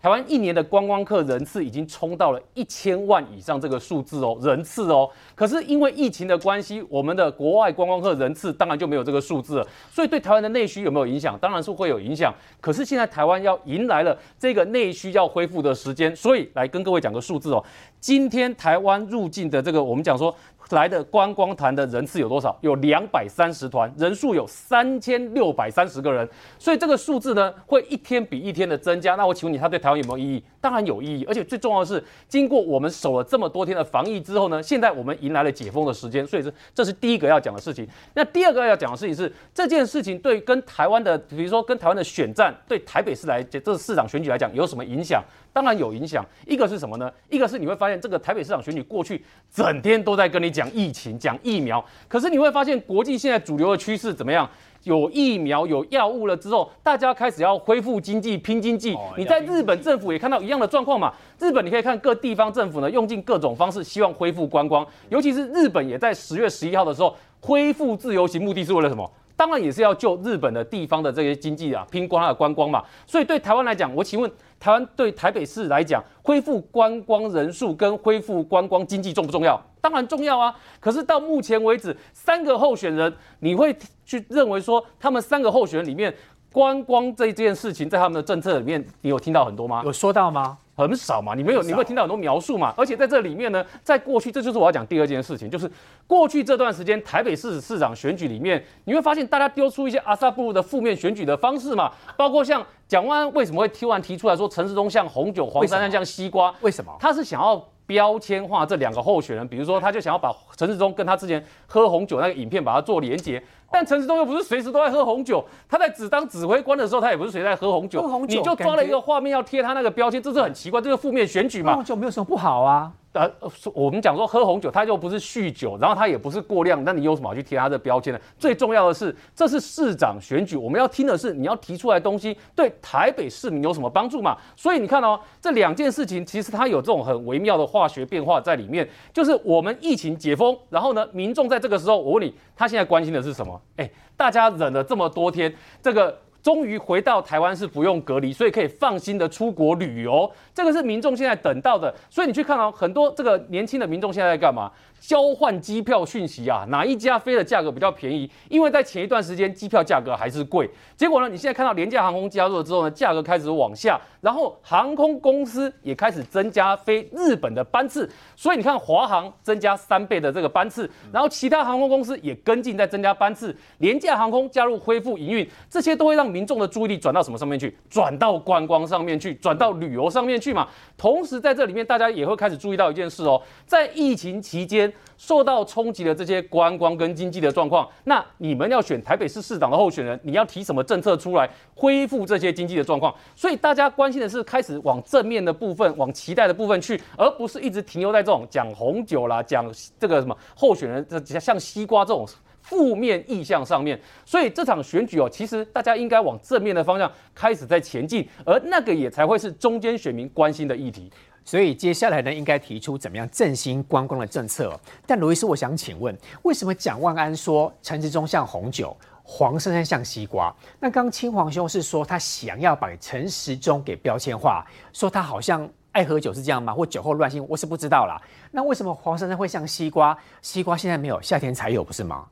[0.00, 5.08] 台湾一年的观光客人次已经冲到了一千万以上这个数字哦，人次哦。
[5.34, 9.66] 可是因为疫情的关系，我们的国外观光客人次当然就没有这个数字了。
[9.90, 11.38] 所以对台湾的内需有没有影响？
[11.38, 12.34] 当然是会有影响。
[12.60, 17.64] 可是现在台湾要迎来了这个内需要恢复的时间，所以来跟各位讲个数字哦。
[17.98, 20.34] 今天台湾入境的这个，我们讲说。
[20.76, 22.56] 来的观光团的人次有多少？
[22.60, 26.28] 有两百三十团，人数有三千六百三十个人，
[26.58, 29.14] 所以这个数字呢会一天比一天的增加。
[29.14, 30.44] 那我请问你，它对台湾有没有意义？
[30.60, 37.88] 当然有意义，而且最重要的是，经过我们守了这么多天的防疫之后呢，现在我们迎来了解封的时间，所以这这是第一个要讲的事情。
[38.14, 45.22] 那第二个要讲的事情是，这件事情对跟台湾的，比如说跟台湾的选战，对台北市来这市长选举来讲有什么影响？
[45.52, 47.10] 当然有影响，一个是什么呢？
[47.28, 54.48] 一个是你会发现这个台北市长选举过去整天都在跟你讲疫情、讲疫苗，可是你会发现国际现在主流的趋势怎么样？
[54.84, 58.96] 有疫苗、有药物了之后，大家开始要恢复经济、拼经济。
[59.14, 61.12] 你在日本政府也看到一样的状况嘛？
[61.38, 69.10] 日本你可以看各地方政府呢，用尽各种方式希望恢复观光，尤其是日本也在十月十一号的时候恢复自由行，目的是为了什么？
[69.40, 72.84] 当然也是要救日本的地方的这些经济啊，拼光它的观光嘛。
[73.06, 79.58] 所以对台湾来讲，我请问台湾对台北市来讲，恢复观光人数跟恢复观光经济重不重要？
[79.80, 80.54] 当然重要啊。
[80.78, 83.74] 可是到目前为止，三个候选人，你会
[84.04, 86.14] 去认为说，他们三个候选人里面，
[86.52, 89.82] 观光这件事情在他们的政策里面，你有听到很多吗？
[89.84, 90.58] 有说到吗？
[90.76, 92.72] 很少嘛，你没有，你会听到很多描述嘛。
[92.74, 95.70] 而且在这里面呢，在过去，这就是我要讲第二件事情，就是
[96.06, 106.54] 过去这段时间台北市市长选举里面，你会发现大家丢出一些阿萨布鲁的负面选举的方式嘛，包括像蒋万安为什么会突然提出来说陈世忠像红酒，黄珊珊像西瓜？
[106.62, 106.96] 为什么？
[106.98, 113.42] 他是想要标签化这两个候选人，比如说他就想要把陈世忠跟他之前喝红酒那个影片把它做连结。
[113.72, 118.20] 但陈时中又不是随时都在喝红酒，他在只当指挥官的时候，他也不是随在喝红酒。
[118.26, 121.74] 你就抓了一个画面要贴他那个标签，这是很奇怪，这是负面选举嘛？
[121.74, 122.92] 红酒没有什么不好啊。
[123.12, 123.28] 呃，
[123.74, 128.20] 我们讲说喝红酒，他又不是酗酒，然后他也不是过量，那你有什么去贴他的标签呢？
[128.38, 134.36] 最重要的是，这是市长选举，我们要听的是你要提出来东西对台北市民有什么帮助嘛？
[134.54, 143.59] 所以你看哦，这两件事情其实它有这种很微妙的化学变化在里面，就是我们疫情解封，然后呢，民众在这个时候，我问你，他现在关心的是什么？
[143.76, 146.18] 哎，大家忍了这么多天，这个。
[146.42, 150.32] 终于回到台湾是不用隔离，所以可以放心的出国旅游。
[150.54, 154.72] 这个是民众现在等到的，所以你去看哦，很多这个年轻的民众现在在干嘛？
[155.00, 158.30] 交换机票讯息啊，哪一家飞的价格比较便宜？
[158.48, 177.74] 因为在前一段时间机票价格还是贵，结果呢，你现在看到廉价航空加入了之后呢，价格开始往下，然后航空公司也开始增加飞日本的班次，所以你看华航增加三倍的这个班次，然后其他航空公司也跟进在增加班次，廉价航空加入恢复营运，这些都会让民众的注意力转到什么上面去？
[177.88, 180.68] 转到观光上面去，转到旅游上面去嘛。
[180.98, 184.89] 同时在这里面，大家也会开始注意到一件事哦，在疫情期间。
[185.16, 193.14] 受到冲击的这些观光跟经济的状况，那你们要选台北市市长的候选人，你要提什么政策出来恢复这些经济的状况？
[193.34, 202.26] 所以大家关心的是开始往正面的部分、往期待的部分去，而不是一直停留在这种讲红酒啦、讲这个什么候选人这像西瓜这种
[202.62, 204.00] 负面意向上面。
[204.24, 211.10] 所以这场选举哦，其实大家应该往正面的方向开始在前进，而那个也才会是中间选民关心的议题。
[211.44, 214.78] 所以接下来呢，应该提出怎么样振兴观光的政策。
[215.06, 220.54] 但罗医师，我想请问，为什么蒋万安说陈时中像红酒，黄珊珊像西瓜？
[220.78, 226.72] 那刚青黄兄是说他想要把陈时中给标签化，说他好像爱喝酒是这样吗？
[226.72, 227.44] 或酒后乱性？
[227.48, 228.20] 我是不知道啦。
[228.52, 230.16] 那为什么黄珊珊会像西瓜？
[230.42, 232.26] 西瓜现在没有，夏天才有，不是吗？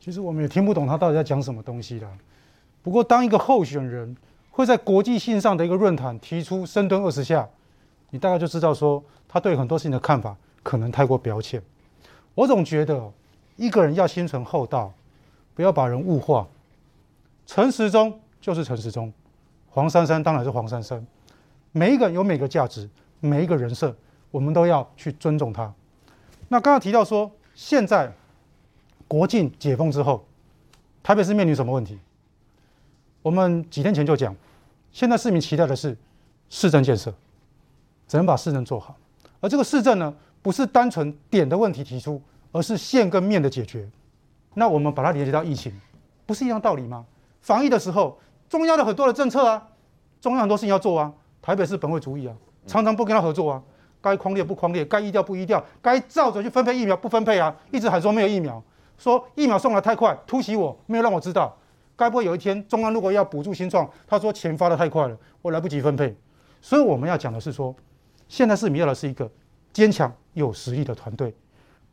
[0.00, 2.08] 其实我们也听不懂他到底在讲什么东西的。
[2.82, 4.16] 不过，当一个候选人
[4.50, 7.46] 会在国际性上的一个论坛提出深蹲二十下，
[8.10, 11.62] 你大概就知道说他对很多事情的看法可能太过表浅。
[12.34, 13.12] 我总觉得
[13.56, 14.92] 一个人要心存厚道，
[15.54, 16.46] 不要把人物化。
[17.46, 19.12] 陈时中就是陈时中，
[19.70, 21.04] 黄珊珊当然是黄珊珊。
[21.72, 22.88] 每一个人有每个价值，
[23.20, 23.94] 每一个人设，
[24.30, 25.72] 我们都要去尊重他。
[26.48, 28.12] 那刚刚提到说，现在
[29.06, 30.24] 国境解封之后，
[31.02, 31.98] 台北市面临什么问题？
[33.20, 34.34] 我们几天前就讲，
[34.92, 35.96] 现在市民期待的是
[36.48, 37.12] 市政建设，
[38.08, 38.96] 怎么把市政做好？
[39.40, 43.88] 而这个市政呢，不是单纯点的问题提出，而是线跟面的解决。
[44.54, 45.70] 那我们把它连接到疫情，
[46.24, 47.04] 不是一样道理吗？
[47.42, 49.68] 防疫的时候，中央的很多的政策啊，
[50.20, 51.12] 中央很多事情要做啊。
[51.40, 52.34] 台北市本位主义啊，
[52.66, 53.62] 常常不跟他合作啊，
[54.00, 58.62] 该框列不框列，该医调不医调，该照着去分配疫苗不分配啊，一直喊说没有疫苗，
[58.96, 61.56] 说疫苗送来太快，突袭我，没有让我知道。
[61.94, 66.16] 该不会有一天中央如果要补助新创，他说钱发的太快了，我来不及分配。
[66.60, 67.74] 所以我们要讲的是说，
[68.28, 69.30] 现在市民要的是一个
[69.72, 71.34] 坚强有实力的团队，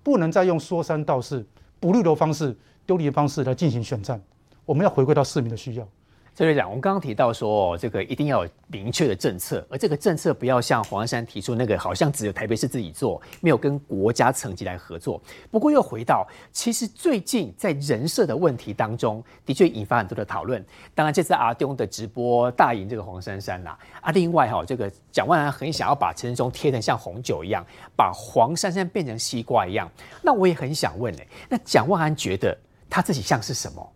[0.04, 1.46] 不能再用说三道四、
[1.80, 2.56] 不绿的方式、
[2.86, 4.22] 丢脸的方式来进行选战。
[4.66, 5.88] 我们要回归到市民的需要。
[6.36, 15.22] 这队长，我们刚刚提到说，这个一定要有明确的政策，而这个政策不要像黄山提出那个，好像只有台北市自己做，没有跟国家层级来合作。
[15.50, 20.62] 不过又回到，其实最近在人设的问题当中，的确引发很多的讨论。
[20.94, 23.70] 当然，这次阿东的直播大赢这个黄珊珊呐，
[24.02, 27.66] 啊，另外哈，这个蒋万安很想要把陈忠贴成像红酒一样，
[27.96, 29.90] 把黄珊珊变成西瓜一样。
[30.22, 32.58] 那我也很想问嘞，那蒋万安觉得
[32.90, 33.94] 他自己像是什么？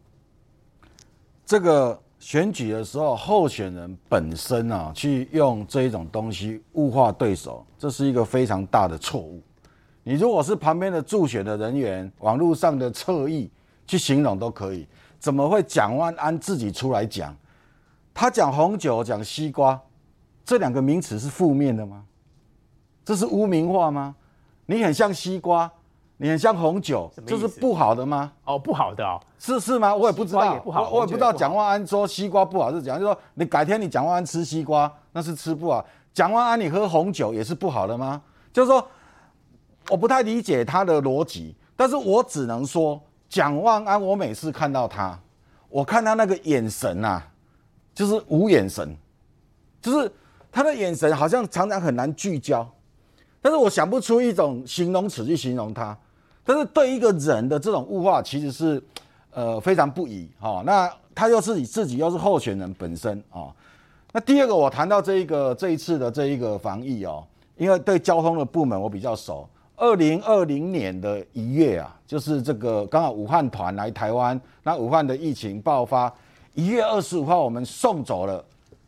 [1.45, 2.01] 这个。
[2.19, 9.41] 选举的时候，候选人本身啊，去用这一种东西物化对手，这是一个非常大的错误。
[10.03, 13.49] 你如果是旁边的助选的人员，网络上的侧翼
[13.87, 14.85] 去形容都可以，
[15.17, 17.35] 怎么会蒋万安自己出来讲？
[18.13, 19.79] 他讲红酒，讲西瓜，
[20.43, 22.03] 这两个名词是负面的吗？
[23.05, 24.15] 这是污名化吗？
[24.65, 25.71] 你很像西瓜。
[26.21, 28.29] 你很像红酒，这是不好的吗？
[28.43, 29.95] 哦，不好的哦，是是吗？
[29.95, 31.31] 我也不知道，我我也不知道。
[31.31, 32.99] 蒋万安说西瓜不好是怎样？
[32.99, 35.85] 就说你改天你蒋万安吃西瓜，那是吃不好。
[36.13, 38.21] 蒋万安你喝红酒也是不好的吗？
[38.51, 38.85] 就是说，
[39.89, 45.17] 我不太理解他的逻辑，但是我只能说，蒋万安，我每次看到他，
[45.69, 47.23] 我看他那个眼神呐，
[47.95, 48.93] 就是无眼神，
[49.81, 50.11] 就是
[50.51, 52.69] 他的眼神好像常常很难聚焦，
[53.41, 55.97] 但是我想不出一种形容词去形容他。
[56.49, 58.81] 但是对一个人的这种物化，其实是，
[59.31, 60.63] 呃，非常不宜哈。
[60.65, 63.53] 那他又是以自己又是候选人本身啊。
[64.11, 67.23] 那第二个，我谈到这一个这一次的这一个防疫哦，
[67.55, 69.47] 因为对交通的部门我比较熟。
[69.75, 76.11] 二零二零年的一月啊，就是这个刚好武汉团来台湾，那武汉的疫情爆发，
[76.55, 78.43] 一月二十五号我们送走了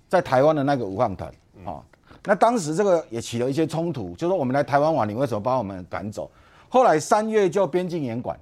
[0.09, 1.31] 在台湾的那个武汉团
[1.63, 1.77] 啊。
[2.23, 6.27] 那当时这个也起了一些冲突，就说我们来台湾玩，你为什么把我们赶走？
[6.73, 8.39] 后来三月就边境严管，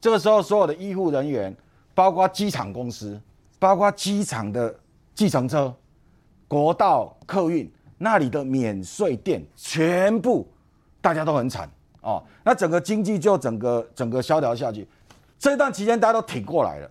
[0.00, 1.56] 这个时候所有的医护人员，
[1.94, 3.18] 包括机场公司，
[3.60, 4.74] 包括机场的
[5.14, 5.72] 计程车、
[6.48, 10.48] 国道客运那里的免税店，全部
[11.00, 12.20] 大家都很惨哦。
[12.42, 14.84] 那整个经济就整个整个萧条下去。
[15.38, 16.90] 这段期间大家都挺过来了。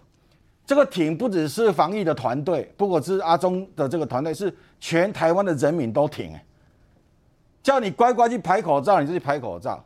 [0.65, 6.33] 这个挺不只是防疫的团队，不过是阿中的这个团队，是全台湾的人民都挺。
[7.61, 9.83] 叫你乖乖去排口罩，你就去排口罩。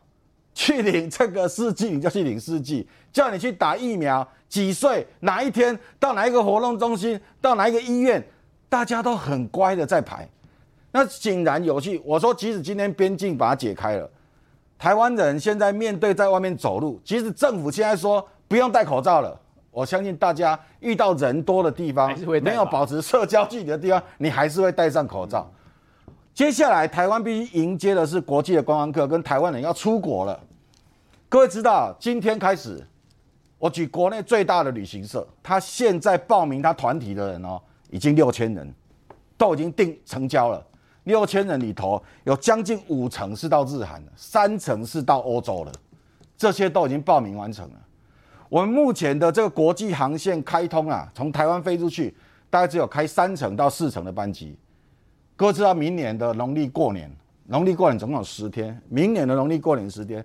[0.54, 8.24] 去领这个试剂，你就去领试剂；叫你去打疫苗，几岁哪一天到哪一个活动中心，到哪一个医院，
[8.68, 10.28] 大家都很乖的在排。
[10.92, 12.00] 那井然有序。
[12.04, 14.08] 我说，即使今天边境把它解开了，
[14.78, 19.36] 台湾人现在面对在外面走路，即使政府现在说不用戴口罩了，
[19.72, 25.50] 我相信大家遇到人多的地方，没有保持社交距离的地方，你还是会戴上口罩。
[26.34, 30.38] 接下来，台湾必须迎接的是国际的观光客跟台湾人要出国了。
[31.28, 32.84] 各位知道，今天开始，
[33.56, 38.74] 我举国内最大的旅行社，他现在报名他团体的人哦，已经六千人，
[39.38, 40.60] 都已经订成交了。
[41.04, 45.70] 六千人里头，有将近五成是到日韩的，三成是到欧洲了，
[46.36, 47.76] 这些都已经报名完成了。
[48.48, 52.12] 我们目前的这个国际航线开通啊，从台湾飞出去，
[52.50, 54.58] 大概只有开三成到四成的班机。
[55.36, 57.10] 各位知道，明年的农历过年，
[57.46, 58.80] 农历过年总共有十天。
[58.88, 60.24] 明年的农历过年十天，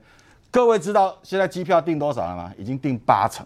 [0.51, 2.53] 各位知道现在机票订多少了吗？
[2.59, 3.43] 已经订八成，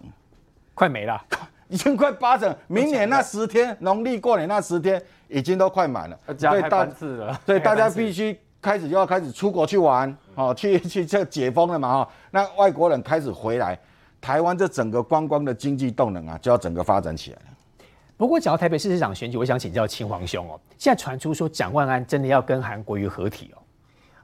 [0.74, 1.18] 快没了，
[1.70, 2.54] 已经快八成。
[2.68, 6.20] 明年那十天，农历过年那十天，已经都快满了。
[6.38, 12.10] 加班次了， 所以大家必须开始就要开始出国去玩，哦，去去这解封了嘛，哈。
[12.32, 13.80] 那外国人开始回来，
[14.20, 17.46] 台湾这整个观光的经济动能啊，就要整个发展起来了。
[18.16, 23.58] 不过讲到台北市市长选举，我想请教青皇兄哦，现在传出说蒋万安真的要跟韩国瑜合体哦。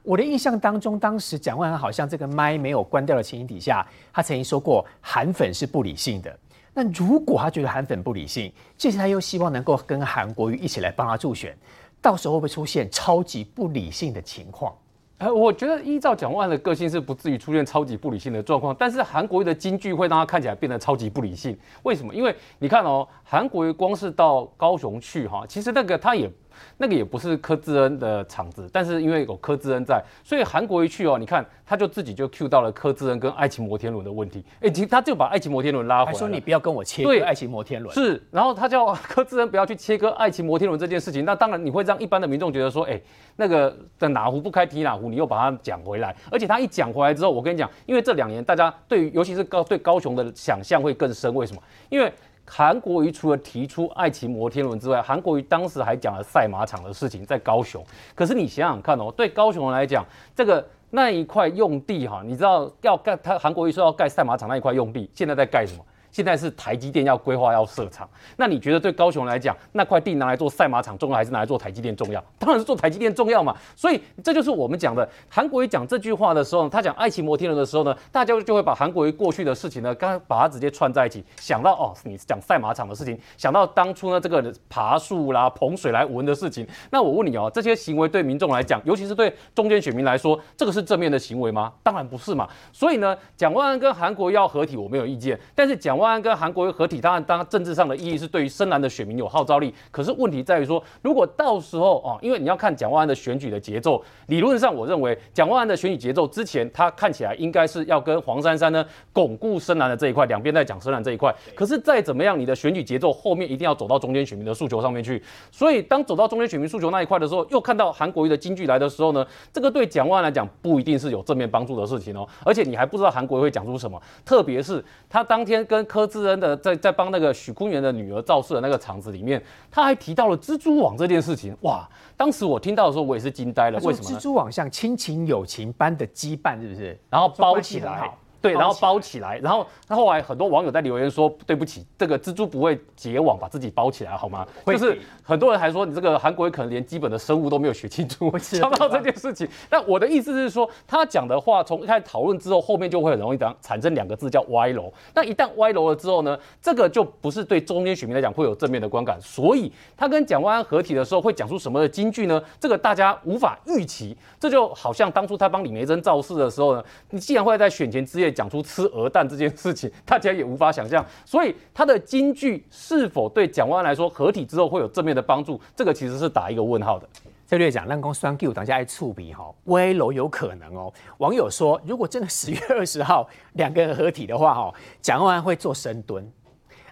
[0.02, 6.38] 我的印象当中，当时蒋万安好像这个麦没有关掉的情形底下，他曾经说过韩粉是不理性的。
[6.72, 11.54] 那如果他觉得韩粉不理性，这次他又希望能够跟韩国瑜一起来帮他助选，
[12.00, 14.72] 到时候会不会出现超级不理性的情况？
[15.20, 21.54] 呃，我觉得依照蒋万的个性是不至于出现超级不理性的状况，但是韩国瑜的金句会让他看起来变得超级不理性。
[21.82, 22.14] 为什么？
[22.14, 26.30] 因为你看哦，韩国瑜光是到高雄去哈，其实那个他也。
[26.78, 43.00] 那个也不是柯志恩的场子，但是因为有柯志恩在，所以韩国一去哦，你看他就自己就 Q 到了柯志恩跟爱情摩天轮的问题，哎，其实他就把爱情摩天轮拉回来，说你不要跟我切割爱情摩天轮，是，然后他叫柯志恩不要去切割爱情摩天轮这件事情，那当然你会让一般的民众觉得说，哎，
[43.36, 51.62] 那个的哪壶不开提哪壶，你又把它讲回来，而且他一讲回来之后，我跟你讲，因为这两年大家对于尤其是高对高雄的想象会更深，为什么？
[51.88, 52.12] 因为
[52.52, 57.80] 韩国瑜除了提出爱情摩天轮之外，韩国瑜当时还讲了赛马场的事情，在高雄。
[58.12, 65.84] 可是你想想看哦，对高雄人来讲，这个那一块用地哈，你知道要盖他韩国瑜说要盖赛马场那一块用地，现在在盖什么？
[66.10, 72.22] 现在是台积电要规划要设厂，那你觉得对高雄来讲，那块地拿来做赛马场重要，还是拿来做台积电重要？
[72.38, 73.56] 当然是做台积电重要嘛。
[73.76, 86.66] 所以这就是我们讲的，韩国瑜讲这句话的时候，他讲爱情摩天轮的时候呢，大家就会把韩国瑜过去的事情呢，刚把它直接串在一起，想到哦，你讲赛马场的事情，想到当初呢这个爬树啦、捧水来闻的事情。
[86.90, 91.72] 那我问你哦，这些行为对民众来讲，尤其是对中间选民来说，这个是正面的行为吗？
[91.84, 92.48] 当然不是嘛。
[92.72, 95.99] 所以呢，蒋万安跟韩国瑜要合体，我没有意见，但是蒋。
[96.00, 99.72] 万安跟韩国瑜合体，当然，当政治上的意义是对于深蓝的选民有号召力。
[99.90, 111.30] 可是问题在于说，如果到时候哦，因为你要看蒋万安的选举的节奏，理论上我认为蒋万安的选举节奏之前，他看起来应该是要跟黄珊珊呢巩固深蓝的这一块，两边在讲深蓝这一块。
[111.54, 115.22] 可是再怎么样，你的选举节奏后面一定要走到中间选民的诉求上面去。
[115.50, 122.26] 所以当走到中间选民诉求那一块的时候，又看到韩国瑜的金句来的时候呢，这个对蒋万安来讲不一定是有正面帮助的事情哦。
[122.44, 125.84] 而且你还不知道韩国瑜会讲出什么，特别是他当天跟。
[125.90, 131.52] 柯志恩的在在帮那个许坤元的女儿造势的那个场子里面，他还提到了蜘蛛网这件事情。
[131.62, 131.84] 哇，
[132.16, 133.80] 当时我听到的时候，我也是惊呆了。
[133.80, 134.08] 为什么？
[134.08, 136.96] 蜘蛛网像亲情友情般的羁绊，是不是？
[137.10, 138.08] 然后包起来。
[138.40, 149.46] 对，然后包起来，然后那后来很多网友在留言说：“对不起，这个蜘蛛不会结网，把自己包起来好吗？”就是很多人还说你这个韩国可能连基本的生物都没有学清楚，想到这件事情。
[149.68, 154.90] 但我的意思是说，他讲的话从一开始讨论之后，后面就会很容易讲产生两个字叫歪楼。
[155.12, 159.20] 那一旦歪楼了之后呢，这个就不是对中间选民来讲会有正面的观感。
[159.20, 162.42] 所以他跟蒋万安合体的时候会讲出什么的金句呢？
[162.58, 164.16] 这个大家无法预期。
[164.38, 168.29] 这就好像当初他帮李梅珍造势的时候呢，你既然会在选前之夜。
[168.30, 171.04] 讲出吃鹅蛋这件事情，大家也无法想象。
[171.24, 177.08] 所以他的金句是否对蒋万安来说合体之后会有正面的帮助，这个其实是打一个问号的。
[177.46, 180.92] 策略讲，让公双 Q 大家爱触笔哈，危楼有可能哦。
[181.18, 184.72] 网友说，如果真的十月二十号 两个人合体的话哈，
[185.02, 186.30] 蒋万安会做深蹲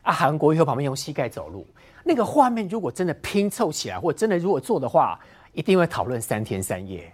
[0.02, 1.64] 啊，韩国瑜旁边用膝盖走路，
[2.02, 5.20] 那个画面如果真的拼凑起来，或真的如果做的话，
[5.52, 7.12] 一定会讨论三天三夜。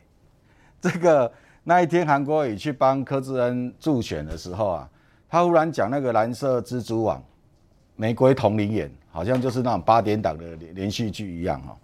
[0.80, 1.30] 这个。
[1.66, 4.88] 那一天，韩国瑜去帮柯志恩助选的时候啊，
[5.30, 7.22] 他忽然讲那个蓝色蜘蛛网、
[7.96, 10.44] 玫瑰同林眼，好像就是那种八点档的
[10.74, 11.74] 连续剧一样哈。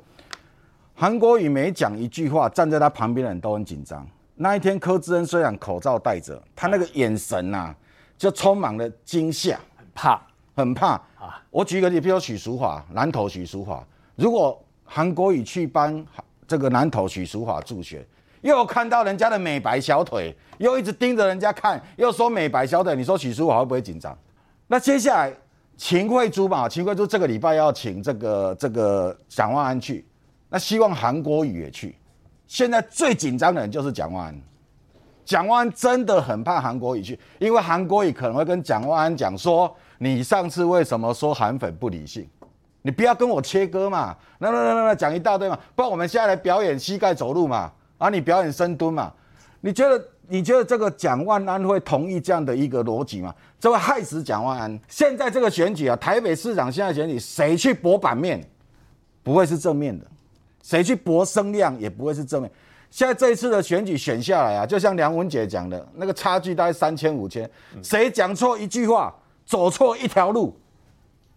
[0.94, 4.06] 韩国瑜每讲一句话，站在他旁边的人都很紧张。
[4.34, 7.74] 那一天，柯志恩虽然口罩戴着，他那个眼神呐，
[8.18, 10.22] 就充满了惊吓，很怕，
[10.54, 11.42] 很怕啊。
[11.48, 13.82] 我举个例，比如许淑华，南投许淑华，
[14.14, 16.04] 如果韩国瑜去帮
[16.46, 18.06] 这个南投许淑华助选。
[18.42, 22.96] 又看到人家的美白小腿，又一直盯着人家看，又说美白小腿。
[22.96, 24.16] 你说许淑华会不会紧张？
[24.66, 25.34] 那接下来
[25.76, 30.06] 秦惠珠嘛，秦惠珠这个礼拜要请这个这个蒋万安去，
[30.48, 31.94] 那希望韩国瑜也去。
[32.46, 34.40] 现在最紧张的人就是蒋万安，
[35.24, 42.26] 蒋万安真的很怕韩国瑜去，因为韩国瑜可能会跟蒋万安讲说：“你上次为什么说韩粉不理性？
[42.82, 47.70] 你不要跟我切割嘛，那那那那讲一大堆嘛，不然我们现在来表演膝盖走路嘛。”
[48.00, 49.12] 啊，你表演深蹲嘛？
[49.60, 53.34] 你觉得你觉得这个蒋万安会同意这样的一个逻辑吗？
[53.58, 54.80] 这会害死蒋万安。
[54.88, 58.42] 现在这个选举啊，台北市长现在选举，谁去博版面，
[59.22, 60.06] 不会是正面的；
[60.62, 62.50] 谁去博声量，也不会是正面。
[62.90, 67.48] 现在这一次的选举选下来啊，就像梁文杰讲的那个差距大概三千五千，
[67.82, 70.58] 谁讲错一句话，走错一条路，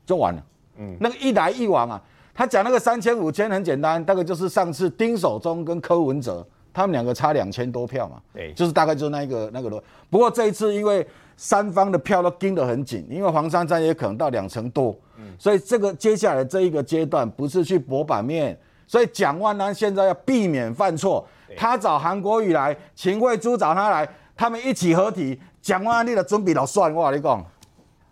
[0.05, 0.41] 就完了。
[0.77, 2.01] 嗯，那个一来一往啊，
[2.33, 6.47] 他讲那个三千五千很简单，大概就是上次丁守中跟柯文哲。
[6.73, 9.81] 他们两个差两千多票嘛，对，就是大概就是那个那个罗。
[10.09, 11.05] 不过这一次因为
[11.37, 18.57] 三方的票都盯得很紧，因为黄珊珊也可能到两成多，嗯，所以这个接下来这一个阶段不是去博版面，
[18.87, 27.45] 所以蒋万安现在要避免犯错，他找韩国瑜来，秦惠珠找他来，他们一起合体，蒋万安你的准备老算，我跟你讲。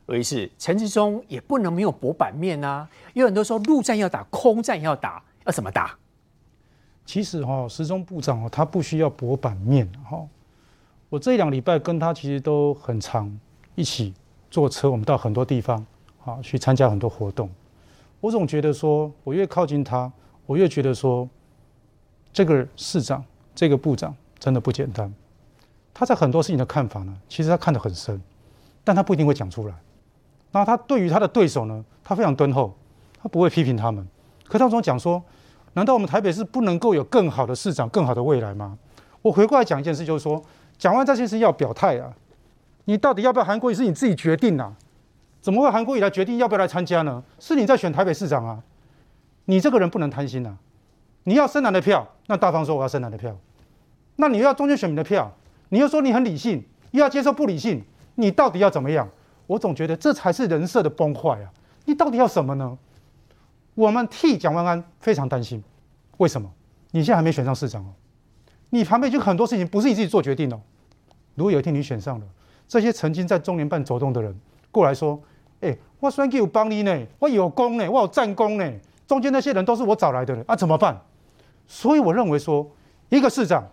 [0.08, 5.96] 所以是陈志忠也不能没有博版面啊，有很多说陆战要打，空战要打，要怎么打？
[7.06, 10.26] 其实哈，时钟部长哦，他不需要博版面哈。
[11.10, 13.38] 我这两礼拜跟他其实都很长，
[13.76, 14.14] 一起
[14.50, 15.86] 坐车，我们到很多地方
[16.24, 17.50] 啊去参加很多活动。
[18.22, 20.12] 我总觉得说，我越靠近他，
[20.46, 21.28] 我越觉得说，
[22.32, 23.24] 这个市长、
[23.54, 25.14] 这个部长真的不简单。
[25.94, 28.22] 他在很多事情的看法呢，其实他看得很深，
[28.84, 29.76] 但他不一定会讲出来。
[30.52, 32.74] 那他对于他的对手呢，他非常敦厚，
[33.22, 34.08] 他不会批评他们。
[34.46, 35.22] 可他总讲说，
[35.74, 38.78] 难道我们台北市不能够有更好的市长、更好的未来吗？
[39.22, 40.44] 我回过来讲一件事，就是说。
[40.78, 42.12] 讲完这件事要表态啊！
[42.86, 44.74] 你到底要不要韩国瑜是你自己决定啊？
[45.40, 47.24] 怎么会韩国瑜来决定要不要来参加呢？
[47.38, 48.58] 是你在选台北市长啊！
[49.46, 50.58] 你这个人不能贪心呐！
[51.26, 53.38] 你要深蓝的票，那大方说我要深蓝的票。
[54.16, 55.32] 那你要中间选民的票，
[55.70, 57.84] 你又说你很理性，又要接受不理性，
[58.16, 59.08] 你到底要怎么样？
[59.46, 61.54] 我总觉得这才是人设的崩坏啊！
[61.86, 62.76] 你到底要什么呢？
[63.82, 65.64] 我们替蒋万安非常担心，
[66.18, 66.48] 为什么？
[66.92, 67.90] 你现在还没选上市长哦，
[68.70, 70.62] 你旁边就很多事情不是你自己做决定哦。
[71.34, 72.26] 如果有一天你选上了，
[72.68, 75.20] 这些曾经在中联办走动的人过来说
[75.62, 78.72] ：“哎，我虽然有帮你呢，我有功呢，我有战功呢，
[79.08, 81.02] 中间那些人都是我找来的人啊，怎么办？”
[81.66, 82.70] 所以我认为说，
[83.10, 83.68] 一个市长，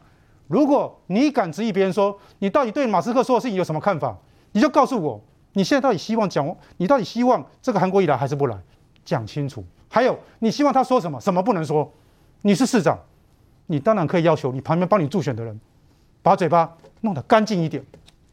[0.47, 4.17] 如果你敢质疑别人说你到底对马斯克说的事情有什么看法，
[4.53, 5.21] 你就告诉我，
[5.53, 8.57] 你现在到底希望讲，你到底希望这个韩国一来还是不来？
[9.05, 9.63] 讲清楚。
[9.89, 11.93] 还有，你希望他说什么，什么不能说？
[12.43, 12.99] 你是市长，
[13.67, 15.61] 你当然可以要求你旁边帮你助选的人
[16.23, 16.77] 把嘴巴。
[17.03, 17.81] 弄得干净一点，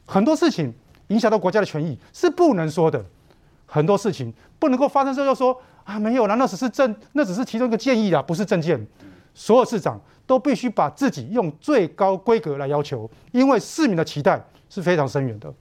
[0.08, 0.74] 很多事情
[1.10, 3.06] 影响到国家的权益是不能说的，
[3.68, 8.84] 很多事情不能够发生之后就说啊没有了，那只是政，那只是其中一个建议啦，不是政见。
[9.36, 15.54] 所有市长都必须把自己用最高规格来要求，因为市民的期待是非常深远的。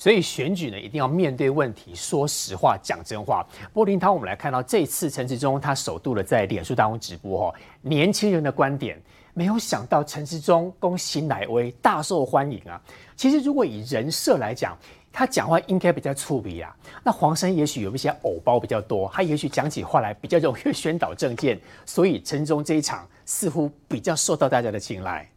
[0.00, 3.46] 所以选举呢，一定要面对问题，说实话，讲真话。
[3.74, 8.98] 波林涛，我们来看到这次陈时中他首度的在脸书当中直播哦，年轻人的观点。
[9.34, 12.80] 没有想到陈时中攻新来威大受欢迎啊！
[13.14, 14.74] 其实如果以人设来讲，
[15.12, 16.74] 他讲话应该比较粗鄙啊。
[17.04, 25.28] 那黄生也许有一些偶包比较多，他也许讲起话来比较容易 宣导政见，所以陈中这一场似乎比较受到大家的青睐。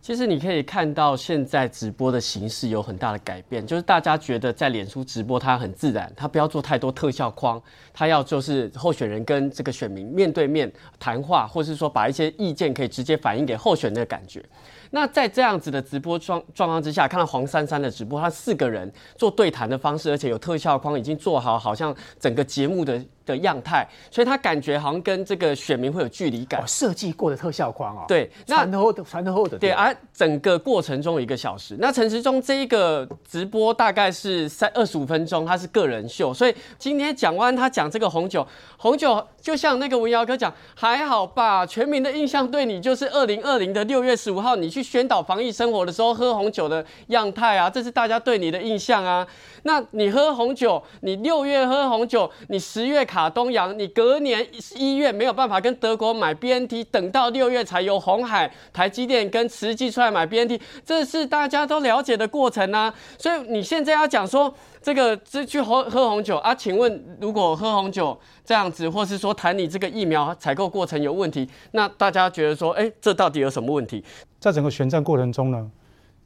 [0.00, 7.60] 其实你可以看到，现在直播的形式有很大的改变，就是大家觉得在脸书直播它很自然，它不要做太多特效框，
[7.92, 14.42] 它要就是候选人跟这个选民面对面谈话，或是说把一些意见可以直接反映给候选的感觉。
[14.90, 23.04] 那在这样子的直播状状况之下，看到黄珊珊的直播，他四个人做对谈的方式，而且有特效框已经做好，好像整个节目的。
[23.28, 26.66] 的样态，所以他感觉好像跟这个选民会有距离感。
[26.66, 29.70] 设计过的特效框哦，对，传后的传后的，对。
[29.70, 49.26] 而整个过程中一个小时，那陈时中这一个直播大概是三二十五分钟，他是个人秀，所以今天讲完他讲这个红酒，红酒就像那个文瑶哥讲，还好吧，全民的印象对你就是二零二零的六月十五号你去宣导防疫生活的时候喝红酒的样态啊，这是大家对你的印象啊。
[49.64, 53.17] 那你喝红酒，你六月喝红酒，你十月卡。
[53.18, 54.46] 卡东洋，你隔年
[54.76, 62.94] 一月没有办法跟德国买 BNT，等到六月才由红海、台积电跟慈济出来买 BNT，这是大家都了解的过程啊。
[63.18, 66.54] 所以你现在要讲说这个这去喝喝红酒啊？
[66.54, 74.04] 请问如果喝红酒这样子，或是说谈你这个疫苗采购过程有问题，那大家觉得说，哎，这到底有什么问题？
[74.38, 75.68] 在整个选战过程中呢，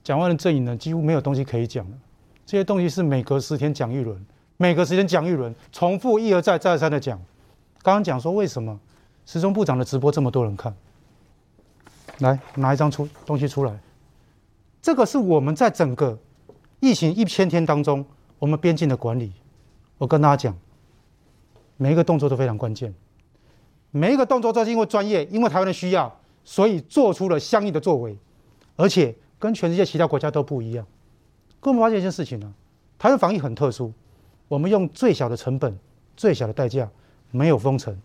[0.05, 1.97] 讲完了阵营呢，几乎没有东西可以讲了。
[2.45, 4.22] 这些东西是每隔十天讲一轮。
[4.62, 7.18] 每个时间讲一轮，重复一而再、再而三的讲。
[7.82, 8.78] 刚刚讲说为什么
[9.26, 10.72] 时钟部长的直播这么多人看？
[12.20, 13.76] 来拿一张出东西出来，
[14.80, 16.16] 这个是我们在整个
[16.78, 18.06] 疫情一千天当中，
[18.38, 19.32] 我们边境的管理。
[19.98, 20.56] 我跟大家讲，
[21.76, 22.94] 每一个动作都非常关键，
[23.90, 28.16] 每一个动作都是因为专业，因为台湾的需要，所以做出了相应的作为，
[28.76, 30.86] 而且跟全世界其他国家都不一样。
[31.62, 32.54] 我们发现一件事情呢，
[32.96, 33.92] 台湾防疫很特殊。
[34.53, 35.78] 我们用最小的成本、
[36.14, 36.86] 最小的代价，
[37.30, 37.96] 没有封城，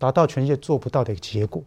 [0.00, 1.62] 达到全世界做不到的结果。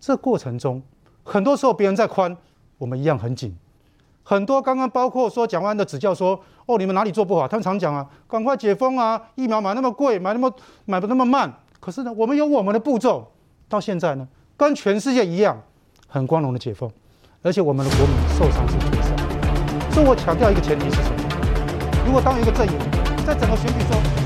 [0.00, 0.82] 这过程中，
[1.22, 2.36] 很多时候别人在宽，
[2.76, 3.56] 我们一样很紧。
[4.24, 10.52] 很多刚刚包括说蒋万的指教说：“哦，你们哪里做不好？”他们常讲啊，赶快解封啊，疫苗买那么贵，买那么
[10.84, 11.60] 买不那么慢。
[11.78, 13.30] 可是呢，我们有我们的步骤，
[13.68, 15.62] 到现在呢，跟全世界一样，
[16.08, 16.90] 很光荣的解封，
[17.42, 19.92] 而且我们的国民受伤是最少。
[19.92, 22.04] 所以我强调一个前提是什么？
[22.04, 22.93] 如果当一个阵营。
[23.24, 24.23] 在整个选举中。